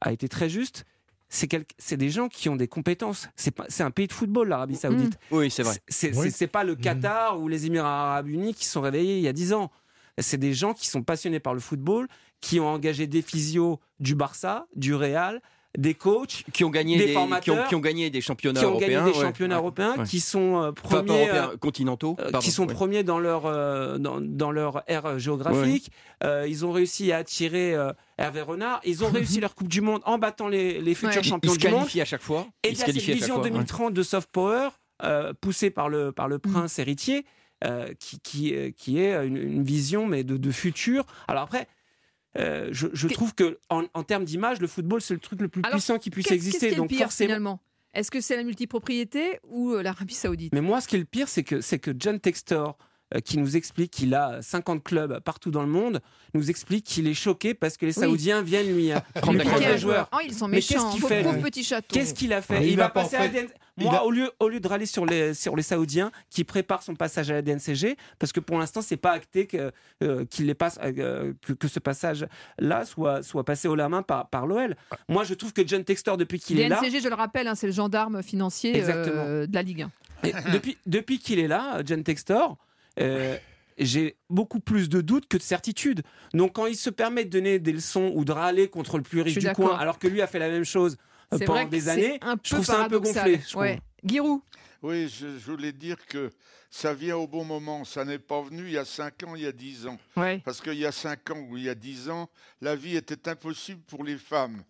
a 0.00 0.12
été 0.12 0.28
très 0.28 0.48
juste 0.48 0.84
c'est 1.28 1.96
des 1.96 2.10
gens 2.10 2.28
qui 2.28 2.48
ont 2.48 2.56
des 2.56 2.68
compétences. 2.68 3.28
C'est 3.36 3.82
un 3.82 3.90
pays 3.90 4.06
de 4.06 4.12
football, 4.12 4.48
l'Arabie 4.48 4.74
mm. 4.74 4.78
Saoudite. 4.78 5.18
Oui, 5.30 5.50
c'est 5.50 5.62
vrai. 5.62 5.76
C'est 5.88 6.46
pas 6.46 6.64
le 6.64 6.74
mm. 6.74 6.80
Qatar 6.80 7.40
ou 7.40 7.48
les 7.48 7.66
Émirats 7.66 8.10
Arabes 8.10 8.28
Unis 8.28 8.54
qui 8.54 8.64
sont 8.64 8.80
réveillés 8.80 9.18
il 9.18 9.22
y 9.22 9.28
a 9.28 9.32
10 9.32 9.52
ans. 9.52 9.70
C'est 10.18 10.38
des 10.38 10.54
gens 10.54 10.74
qui 10.74 10.88
sont 10.88 11.02
passionnés 11.02 11.38
par 11.38 11.54
le 11.54 11.60
football, 11.60 12.08
qui 12.40 12.58
ont 12.60 12.66
engagé 12.66 13.06
des 13.06 13.22
physios 13.22 13.78
du 14.00 14.14
Barça, 14.14 14.66
du 14.74 14.94
Real, 14.94 15.40
des 15.78 15.94
coachs 15.94 16.44
qui 16.52 16.64
ont 16.64 16.70
gagné 16.70 16.98
des, 16.98 17.12
formateurs, 17.12 17.68
qui, 17.68 17.74
ont, 17.76 17.78
gagné 17.78 18.10
des 18.10 18.20
championnats 18.20 18.62
européens, 18.62 19.04
des 19.04 19.14
championnats 19.14 19.56
européens, 19.58 20.04
qui 20.04 20.18
sont 20.18 20.60
euh, 20.60 20.72
premiers 20.72 21.30
euh, 21.30 21.56
continentaux, 21.56 22.16
euh, 22.18 22.32
qui 22.40 22.50
sont 22.50 22.66
premiers 22.66 23.04
dans 23.04 23.20
leur 23.20 23.42
dans, 24.00 24.20
dans, 24.20 24.50
leur 24.50 24.82
ère 24.88 25.18
géographique. 25.20 25.90
ils 26.22 26.66
ont 26.66 26.72
réussi 26.72 27.12
à 27.12 27.18
attirer 27.18 27.76
Hervé 28.18 28.42
Renard. 28.42 28.80
Ils 28.84 29.04
ont 29.04 29.10
réussi 29.12 29.40
leur 29.40 29.54
Coupe 29.54 29.68
du 29.68 29.80
Monde 29.80 30.02
en 30.04 30.18
battant 30.18 30.48
les, 30.48 30.80
les 30.80 30.94
futurs 30.94 31.22
champions 31.22 31.54
du 31.54 31.68
monde. 31.68 31.86
à 32.00 32.04
chaque 32.04 32.22
fois. 32.22 32.48
Et 32.64 32.70
il 32.70 32.78
y 32.78 32.82
a 32.82 32.86
cette 32.86 32.96
vision 32.96 33.40
2030 33.40 33.94
de 33.94 34.02
soft 34.02 34.28
power 34.32 34.70
poussée 35.40 35.70
par 35.70 35.88
le 35.88 36.10
par 36.10 36.26
le 36.26 36.36
mm. 36.36 36.52
prince 36.52 36.78
héritier. 36.80 37.24
qui, 38.00 38.20
qui, 38.20 38.54
qui, 38.76 39.00
est 39.00 39.26
une, 39.26 39.36
une, 39.36 39.62
vision 39.62 40.06
mais 40.06 40.24
de, 40.24 40.36
de 40.36 40.50
futur. 40.50 41.04
Alors 41.28 41.44
après, 41.44 41.68
euh, 42.38 42.68
je, 42.72 43.08
trouve 43.08 43.34
que 43.34 43.58
en, 43.68 44.02
termes 44.02 44.24
d'image, 44.24 44.60
le 44.60 44.66
football 44.66 45.00
c'est 45.00 45.14
le 45.14 45.20
truc 45.20 45.40
le 45.40 45.48
plus 45.48 45.62
puissant 45.62 45.98
qui 45.98 46.10
puisse 46.10 46.30
exister. 46.30 46.74
donc 46.74 46.88
pire, 46.88 47.12
finalement? 47.12 47.60
Est-ce 47.94 48.10
que 48.10 48.20
c'est 48.20 48.36
la 48.36 48.44
multipropriété 48.44 49.40
ou 49.44 49.72
euh, 49.72 49.82
l'Arabie 49.82 50.14
Saoudite? 50.14 50.52
Mais 50.52 50.60
moi, 50.60 50.80
ce 50.80 50.88
qui 50.88 50.96
est 50.96 51.00
le 51.00 51.04
pire, 51.04 51.28
c'est 51.28 51.42
que 51.42 51.60
c'est 51.60 51.78
que 51.78 51.90
John 51.98 52.20
Textor, 52.20 52.76
qui 53.24 53.38
nous 53.38 53.56
explique 53.56 53.90
qu'il 53.90 54.14
a 54.14 54.42
50 54.42 54.82
clubs 54.84 55.20
partout 55.20 55.50
dans 55.50 55.62
le 55.62 55.68
monde, 55.68 56.00
nous 56.34 56.50
explique 56.50 56.84
qu'il 56.84 57.06
est 57.06 57.14
choqué 57.14 57.54
parce 57.54 57.76
que 57.76 57.86
les 57.86 57.92
Saoudiens 57.92 58.42
viennent 58.42 58.74
lui 58.74 58.90
prendre 59.14 59.42
des 59.58 59.78
joueurs. 59.78 60.08
Oh, 60.12 60.18
ils 60.24 60.34
sont 60.34 60.48
méchants, 60.48 60.74
qu'est-ce 60.74 60.92
qu'il 60.92 61.08
fait 61.08 61.40
petit 61.40 61.64
château. 61.64 61.94
Qu'est-ce 61.94 62.14
qu'il 62.14 62.32
a 62.32 62.42
fait 62.42 62.68
Il, 62.68 62.76
va 62.76 62.88
passer 62.88 63.16
à 63.16 63.28
moi, 63.84 64.04
au, 64.04 64.10
lieu, 64.10 64.30
au 64.40 64.48
lieu 64.48 64.60
de 64.60 64.68
râler 64.68 64.86
sur 64.86 65.06
les, 65.06 65.34
sur 65.34 65.56
les 65.56 65.62
Saoudiens 65.62 66.10
qui 66.30 66.44
préparent 66.44 66.82
son 66.82 66.94
passage 66.94 67.30
à 67.30 67.34
la 67.34 67.42
DNCG, 67.42 67.96
parce 68.18 68.32
que 68.32 68.40
pour 68.40 68.58
l'instant, 68.58 68.82
c'est 68.82 68.96
pas 68.96 69.12
acté 69.12 69.46
que, 69.46 69.72
euh, 70.02 70.24
les 70.38 70.54
passe, 70.54 70.78
euh, 70.82 71.32
que, 71.58 71.68
ce 71.68 71.78
passage-là 71.78 72.84
soit, 72.84 73.22
soit 73.22 73.44
passé 73.44 73.68
au 73.68 73.74
la 73.74 73.88
main 73.88 74.02
par, 74.02 74.28
par 74.28 74.46
l'OL. 74.46 74.76
Moi, 75.08 75.24
je 75.24 75.34
trouve 75.34 75.52
que 75.52 75.66
John 75.66 75.84
Textor, 75.84 76.16
depuis 76.16 76.40
qu'il 76.40 76.60
est 76.60 76.68
là. 76.68 76.80
DNCG, 76.80 77.00
je 77.00 77.08
le 77.08 77.14
rappelle, 77.14 77.46
hein, 77.46 77.54
c'est 77.54 77.66
le 77.66 77.72
gendarme 77.72 78.22
financier 78.22 78.82
euh, 78.84 79.46
de 79.46 79.54
la 79.54 79.62
Ligue 79.62 79.82
1. 79.82 80.52
depuis 80.52 80.76
depuis 80.86 81.18
qu'il 81.18 81.38
est 81.38 81.46
là, 81.46 81.80
John 81.84 82.02
Textor, 82.02 82.56
j'ai 83.78 84.16
beaucoup 84.28 84.60
plus 84.60 84.88
de 84.88 85.00
doutes 85.00 85.28
que 85.28 85.36
de 85.36 85.42
certitudes. 85.42 86.02
Donc 86.34 86.54
quand 86.54 86.66
il 86.66 86.76
se 86.76 86.90
permet 86.90 87.24
de 87.24 87.30
donner 87.30 87.58
des 87.58 87.72
leçons 87.72 88.12
ou 88.14 88.24
de 88.24 88.32
râler 88.32 88.68
contre 88.68 88.96
le 88.96 89.02
plus 89.02 89.20
riche 89.20 89.38
du 89.38 89.52
coin, 89.52 89.76
alors 89.76 89.98
que 89.98 90.08
lui 90.08 90.22
a 90.22 90.26
fait 90.26 90.38
la 90.38 90.48
même 90.48 90.64
chose 90.64 90.96
pendant 91.30 91.64
des 91.64 91.88
années, 91.88 92.20
je 92.42 92.54
trouve 92.54 92.64
ça 92.64 92.84
un 92.84 92.88
peu 92.88 93.00
gonflé. 93.00 93.40
Ouais. 93.54 93.80
Giroud 94.04 94.40
Oui, 94.82 95.08
je, 95.08 95.26
voulais 95.50 95.72
dire 95.72 95.96
que 96.06 96.30
ça 96.70 96.94
vient 96.94 97.16
au 97.16 97.26
bon 97.26 97.44
moment. 97.44 97.84
Ça 97.84 98.04
n'est 98.04 98.18
pas 98.18 98.40
venu 98.42 98.62
il 98.64 98.72
y 98.72 98.78
a 98.78 98.84
5 98.84 99.24
ans, 99.24 99.34
il 99.34 99.42
y 99.42 99.46
a 99.46 99.52
10 99.52 99.86
ans. 99.86 99.98
Parce 100.14 100.60
qu'il 100.60 100.74
y 100.74 100.86
a 100.86 100.92
5 100.92 101.30
ans 101.30 101.46
ou 101.50 101.56
il 101.56 101.64
y 101.64 101.68
a 101.68 101.74
10 101.74 102.10
ans, 102.10 102.28
la 102.60 102.76
vie 102.76 102.96
était 102.96 103.28
impossible 103.28 103.82
pour 103.86 104.04
les 104.04 104.16
femmes. 104.16 104.62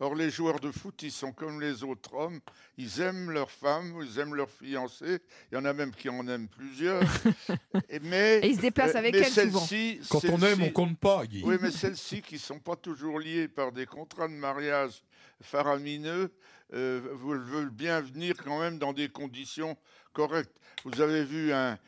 Or, 0.00 0.14
les 0.16 0.28
joueurs 0.28 0.58
de 0.58 0.72
foot, 0.72 1.02
ils 1.02 1.12
sont 1.12 1.32
comme 1.32 1.60
les 1.60 1.84
autres 1.84 2.14
hommes. 2.14 2.40
Ils 2.78 3.00
aiment 3.00 3.30
leurs 3.30 3.50
femmes, 3.50 3.94
ils 4.02 4.18
aiment 4.18 4.34
leurs 4.34 4.50
fiancées. 4.50 5.20
Il 5.50 5.54
y 5.54 5.58
en 5.58 5.64
a 5.64 5.72
même 5.72 5.92
qui 5.92 6.08
en 6.08 6.26
aiment 6.26 6.48
plusieurs. 6.48 7.02
mais, 8.02 8.40
Et 8.42 8.48
ils 8.48 8.56
se 8.56 8.60
déplacent 8.60 8.96
avec 8.96 9.14
elles 9.14 9.30
souvent. 9.30 9.64
Quand 10.10 10.24
on 10.24 10.42
aime, 10.42 10.62
on 10.62 10.70
compte 10.70 10.98
pas, 10.98 11.24
Guy. 11.26 11.42
Oui, 11.44 11.56
mais 11.60 11.70
celles-ci 11.70 12.22
qui 12.22 12.34
ne 12.34 12.40
sont 12.40 12.58
pas 12.58 12.74
toujours 12.74 13.20
liées 13.20 13.46
par 13.46 13.70
des 13.70 13.86
contrats 13.86 14.26
de 14.26 14.32
mariage 14.34 15.02
faramineux 15.40 16.32
euh, 16.72 17.00
veulent 17.12 17.70
bien 17.70 18.00
venir 18.00 18.34
quand 18.42 18.58
même 18.58 18.78
dans 18.78 18.92
des 18.92 19.08
conditions 19.08 19.76
correctes. 20.12 20.56
Vous 20.84 21.00
avez 21.00 21.24
vu 21.24 21.52
un, 21.52 21.78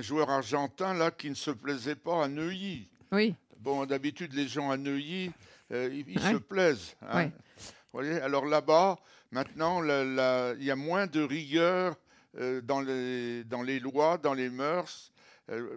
joueur 0.00 0.28
argentin 0.28 0.92
là 0.94 1.10
qui 1.12 1.30
ne 1.30 1.34
se 1.34 1.52
plaisait 1.52 1.94
pas 1.94 2.24
à 2.24 2.28
Neuilly. 2.28 2.88
Oui. 3.12 3.34
Bon, 3.62 3.86
d'habitude, 3.86 4.32
les 4.34 4.48
gens 4.48 4.72
à 4.72 4.76
Neuilly, 4.76 5.30
euh, 5.72 5.88
ils, 5.92 6.18
se 6.18 6.36
plaisent. 6.36 6.96
Hein. 7.08 7.28
voyez 7.92 8.20
Alors 8.20 8.44
là-bas, 8.44 8.96
maintenant, 9.30 9.82
il 9.84 10.64
y 10.64 10.70
a 10.70 10.76
moins 10.76 11.06
de 11.06 11.22
rigueur 11.22 11.94
euh, 12.40 12.60
dans, 12.60 12.80
les, 12.80 13.44
dans 13.44 13.62
les 13.62 13.78
lois, 13.78 14.18
dans 14.18 14.34
les 14.34 14.50
mœurs. 14.50 15.12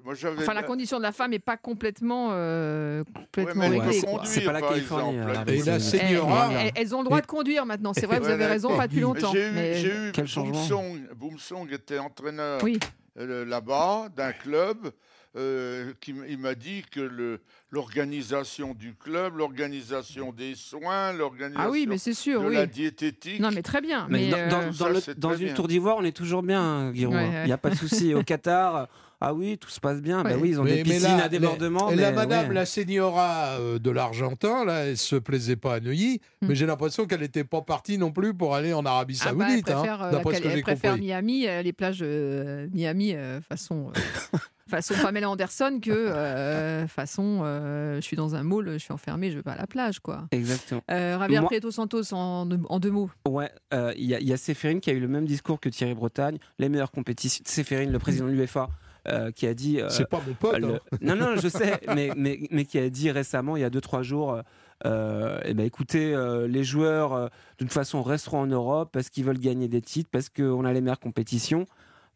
moi, 0.03 0.15
j'avais- 0.15 0.41
Enfin, 0.41 0.55
la 0.55 0.63
condition 0.63 0.97
de 0.97 1.03
la 1.03 1.11
femme 1.11 1.29
n'est 1.29 1.37
pas 1.37 1.57
complètement, 1.57 2.29
euh, 2.31 3.03
complètement 3.13 3.67
Ouais, 3.67 3.77
réglée. 3.79 4.01
C'est 4.23 4.45
pas 4.45 4.53
la 4.53 4.61
Californie, 4.61 5.19
euh, 5.19 5.43
Et 5.45 5.61
la 5.61 5.75
Elles- 5.75 5.81
Señora, 5.81 6.53
elles, 6.53 6.71
elles 6.75 6.95
ont 6.95 6.99
le 6.99 7.05
droit 7.05 7.21
de 7.21 7.27
conduire 7.27 7.67
maintenant. 7.67 7.93
C'est 7.93 8.07
vrai, 8.07 8.19
vous 8.19 8.29
avez 8.29 8.47
raison, 8.47 8.75
pas 8.75 8.87
depuis 8.87 9.01
longtemps. 9.01 9.31
J'ai 9.31 9.47
eu, 9.47 9.51
mais- 9.51 9.75
j'ai 9.75 9.95
eu 9.95 10.11
Quel 10.11 10.27
changement. 10.27 10.53
Boomsong, 10.53 11.13
Boomsong 11.13 11.71
était 11.71 11.99
entraîneur 11.99 12.63
Oui, 12.63 12.79
euh, 13.19 13.45
là-bas 13.45 14.09
d'un 14.15 14.31
club. 14.31 14.91
Euh, 15.35 15.93
qui 16.01 16.13
il 16.29 16.37
m'a 16.37 16.55
dit 16.55 16.83
que 16.91 16.99
le- 17.01 17.41
l'organisation 17.71 18.73
du 18.73 18.95
club, 18.95 19.35
l'organisation 19.37 20.31
des 20.31 20.55
soins, 20.55 21.11
l'organisation 21.13 21.63
ah 21.67 21.69
oui, 21.69 21.85
mais 21.87 21.97
c'est 21.97 22.13
sûr, 22.13 22.41
de 22.41 22.47
oui. 22.47 22.55
la 22.55 22.65
diététique. 22.65 23.39
Non, 23.39 23.49
mais 23.53 23.61
très 23.61 23.81
bien. 23.81 24.07
Mais 24.09 24.19
Mais, 24.25 24.29
dans, 24.29 24.37
euh, 24.37 24.49
dans- 24.49 24.65
dans 24.67 24.73
Ça, 24.73 24.89
le- 24.89 24.99
c'est 25.01 25.19
dans 25.19 25.29
très 25.29 25.39
une 25.39 25.45
bien. 25.47 25.53
tour 25.53 25.67
d'ivoire, 25.67 25.97
on 25.97 26.03
est 26.03 26.15
toujours 26.15 26.41
bien, 26.43 26.61
hein. 26.61 26.91
Ouais, 26.93 27.03
hein. 27.05 27.09
ouais. 27.11 27.41
Il 27.43 27.47
n'y 27.47 27.51
a 27.51 27.57
pas 27.57 27.69
de 27.69 27.75
souci. 27.75 28.13
Au 28.13 28.23
Qatar, 28.23 28.87
ah 29.19 29.33
oui, 29.33 29.57
tout 29.57 29.69
se 29.69 29.79
passe 29.79 30.01
bien. 30.01 30.23
Bah 30.23 30.31
Ouais. 30.31 30.35
oui, 30.41 30.49
ils 30.49 30.59
ont 30.59 30.63
Mais- 30.63 30.75
des 30.77 30.83
piscines 30.83 31.17
là, 31.17 31.25
à 31.25 31.29
débordement. 31.29 31.89
Et 31.91 31.95
mais 31.95 32.01
la 32.01 32.11
madame, 32.11 32.47
ouais. 32.49 32.53
la 32.53 32.65
Señora 32.65 33.57
euh, 33.59 33.77
de 33.79 33.89
l'Argentin, 33.91 34.63
là, 34.65 34.85
elle 34.85 34.97
se 34.97 35.15
plaisait 35.17 35.55
pas 35.57 35.75
à 35.75 35.79
Neuilly, 35.79 36.21
Hmm. 36.41 36.47
mais 36.47 36.55
j'ai 36.55 36.65
l'impression 36.65 37.05
qu'elle 37.07 37.21
n'était 37.21 37.43
pas 37.43 37.61
partie 37.61 37.97
non 37.97 38.11
plus 38.11 38.33
pour 38.33 38.55
aller 38.55 38.73
en 38.73 38.85
Arabie 38.85 39.19
ah 39.25 39.33
bah, 39.33 39.45
elle 39.49 39.49
Saoudite, 39.63 39.69
hein, 39.71 39.83
euh, 40.13 40.31
ce 40.33 40.41
que 40.41 40.47
elle 40.47 40.61
préfère. 40.61 40.97
Miami, 40.97 41.41
les 41.63 41.73
plages 41.73 41.99
euh, 42.01 42.67
Miami 42.73 43.13
euh, 43.15 43.41
façon. 43.41 43.91
Façon 44.67 44.95
Pamela 44.99 45.29
Anderson 45.29 45.79
que 45.79 45.91
euh, 45.91 46.87
façon 46.87 47.41
euh, 47.43 47.97
je 47.97 48.01
suis 48.01 48.17
dans 48.17 48.33
un 48.33 48.41
mall, 48.41 48.71
je 48.73 48.77
suis 48.79 48.93
enfermée, 48.93 49.29
je 49.29 49.35
vais 49.37 49.43
pas 49.43 49.51
à 49.51 49.57
la 49.57 49.67
plage 49.67 49.99
quoi. 49.99 50.27
Exactement. 50.31 50.81
Euh, 50.89 51.19
Javier 51.19 51.39
Moi- 51.39 51.49
Prieto 51.49 51.69
Santos 51.69 52.11
en, 52.13 52.47
deux- 52.47 52.59
en 52.67 52.79
deux 52.79 52.89
mots. 52.89 53.11
Ouais, 53.27 53.51
euh, 53.75 53.93
il 53.95 54.05
y, 54.05 54.15
a- 54.15 54.19
y 54.19 54.33
a 54.33 54.37
Séphérine 54.37 54.79
qui 54.81 54.89
a 54.89 54.93
eu 54.93 54.99
le 54.99 55.07
même 55.07 55.25
discours 55.25 55.59
que 55.59 55.69
Thierry 55.69 55.93
Bretagne. 55.93 56.39
Les 56.57 56.67
meilleures 56.69 56.89
compétitions. 56.91 57.43
Séphérine, 57.45 57.91
le 57.91 57.99
président 57.99 58.25
de 58.25 58.31
l'UEFA, 58.31 58.69
euh, 59.07 59.29
qui 59.29 59.45
a 59.45 59.53
dit. 59.53 59.79
euh, 59.79 59.89
C'est 59.89 60.09
pas 60.09 60.19
mon 60.25 60.33
pote. 60.33 60.57
le- 60.57 60.73
hein. 60.75 60.79
Non, 61.01 61.15
non, 61.15 61.35
je 61.35 61.47
sais, 61.47 61.79
mais, 61.93 62.09
mais, 62.17 62.39
mais 62.49 62.65
qui 62.65 62.79
a 62.79 62.89
dit 62.89 63.11
récemment, 63.11 63.55
il 63.57 63.61
y 63.61 63.65
a 63.65 63.69
2-3 63.69 64.01
jours, 64.01 64.41
euh, 64.87 65.39
eh 65.45 65.53
ben, 65.53 65.63
écoutez, 65.67 66.15
euh, 66.15 66.47
les 66.47 66.63
joueurs, 66.63 67.13
euh, 67.13 67.25
de 67.59 67.65
toute 67.65 67.71
façon, 67.73 68.01
resteront 68.01 68.39
en 68.39 68.47
Europe 68.47 68.89
parce 68.91 69.09
qu'ils 69.11 69.25
veulent 69.25 69.37
gagner 69.37 69.67
des 69.67 69.81
titres, 69.81 70.09
parce 70.11 70.29
qu'on 70.29 70.65
a 70.65 70.73
les 70.73 70.81
meilleures 70.81 70.99
compétitions. 70.99 71.67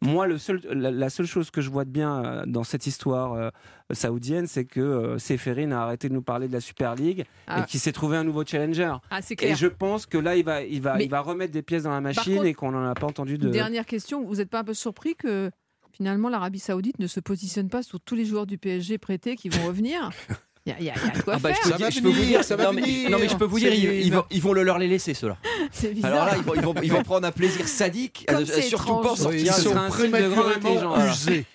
Moi, 0.02 0.26
le 0.26 0.38
seul, 0.38 0.62
la, 0.70 0.90
la 0.90 1.10
seule 1.10 1.26
chose 1.26 1.50
que 1.50 1.60
je 1.60 1.68
vois 1.68 1.84
de 1.84 1.90
bien 1.90 2.24
euh, 2.24 2.44
dans 2.46 2.64
cette 2.64 2.86
histoire 2.86 3.34
euh, 3.34 3.50
saoudienne, 3.92 4.46
c'est 4.46 4.64
que 4.64 4.80
euh, 4.80 5.72
a 5.72 5.82
arrêté 5.82 6.08
de 6.08 6.14
nous 6.14 6.22
parler 6.22 6.48
de 6.48 6.52
la 6.54 6.60
Super 6.60 6.94
League 6.94 7.24
Ah. 7.46 7.60
et 7.60 7.66
qu'il 7.66 7.80
s'est 7.80 7.92
trouvé 7.92 8.16
un 8.16 8.24
nouveau 8.24 8.44
challenger. 8.44 8.94
Ah 9.10 9.20
Et 9.40 9.54
je 9.54 9.66
pense 9.66 10.06
que 10.06 10.16
là, 10.16 10.36
il 10.36 10.44
va, 10.44 10.62
il 10.62 10.80
va, 10.80 10.96
Mais- 10.96 11.04
il 11.04 11.10
va 11.10 11.20
remettre 11.20 11.52
des 11.52 11.62
pièces 11.62 11.82
dans 11.82 11.90
la 11.90 12.00
machine 12.00 12.34
contre, 12.36 12.46
et 12.46 12.54
qu'on 12.54 12.70
n'en 12.72 12.84
a 12.88 12.94
pas 12.94 13.06
entendu 13.06 13.36
de. 13.36 13.50
Dernière 13.50 13.84
question, 13.84 14.24
vous 14.24 14.36
n'êtes 14.36 14.48
pas 14.48 14.60
un 14.60 14.64
peu 14.64 14.74
surpris 14.74 15.16
que 15.16 15.50
finalement 15.92 16.30
l'Arabie 16.30 16.60
Saoudite 16.60 16.98
ne 16.98 17.06
se 17.06 17.20
positionne 17.20 17.68
pas 17.68 17.82
sur 17.82 18.00
tous 18.00 18.14
les 18.14 18.24
joueurs 18.24 18.46
du 18.46 18.56
PSG 18.56 18.96
prêtés 18.96 19.36
qui 19.36 19.50
vont 19.50 19.66
revenir? 19.66 20.10
Il 20.66 20.70
y, 20.70 20.72
a- 20.72 20.78
il 20.78 20.84
y 20.86 20.90
a 20.90 20.94
il 20.94 21.06
y 21.06 21.10
a 21.10 21.16
de 21.16 21.22
quoi 21.22 21.34
Ah 21.36 21.38
bah, 21.38 21.50
je 21.54 21.62
peux, 21.62 21.70
Ça 21.70 21.76
dire- 21.78 21.86
va 21.86 21.90
je 21.90 22.00
peux 22.00 22.08
vous 22.08 22.14
venir, 22.14 22.26
dire, 22.28 22.44
ça 22.44 22.56
va 22.56 22.64
non, 22.64 22.72
mais, 22.74 22.82
venir. 22.82 23.10
non, 23.10 23.18
mais 23.18 23.28
je 23.28 23.36
peux 23.36 23.44
vous 23.46 23.58
dire, 23.58 23.72
ils, 23.72 24.12
vont, 24.12 24.24
ils 24.30 24.42
vont 24.42 24.52
le 24.52 24.62
leur 24.62 24.78
les 24.78 24.88
laisser, 24.88 25.14
ceux-là. 25.14 25.38
Alors 26.02 26.26
là, 26.26 26.34
ils 26.36 26.42
vont, 26.42 26.54
ils 26.54 26.60
vont, 26.60 26.74
ils 26.82 26.92
vont 26.92 27.02
prendre 27.02 27.26
un 27.26 27.32
plaisir 27.32 27.66
sadique, 27.66 28.26
Comme 28.28 28.44
surtout 28.44 28.96
pas 29.02 29.14
ils 29.32 29.50
sont 29.50 29.74
prématurément 29.88 31.06
usés. 31.06 31.46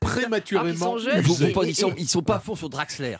Prématurément 0.00 0.92
sont 0.92 0.98
jeunes. 0.98 1.24
Ils, 1.66 1.74
sont, 1.74 1.94
ils 1.96 2.08
sont 2.08 2.22
pas 2.22 2.36
à 2.36 2.40
fond 2.40 2.54
sur 2.54 2.68
Draxler. 2.68 3.10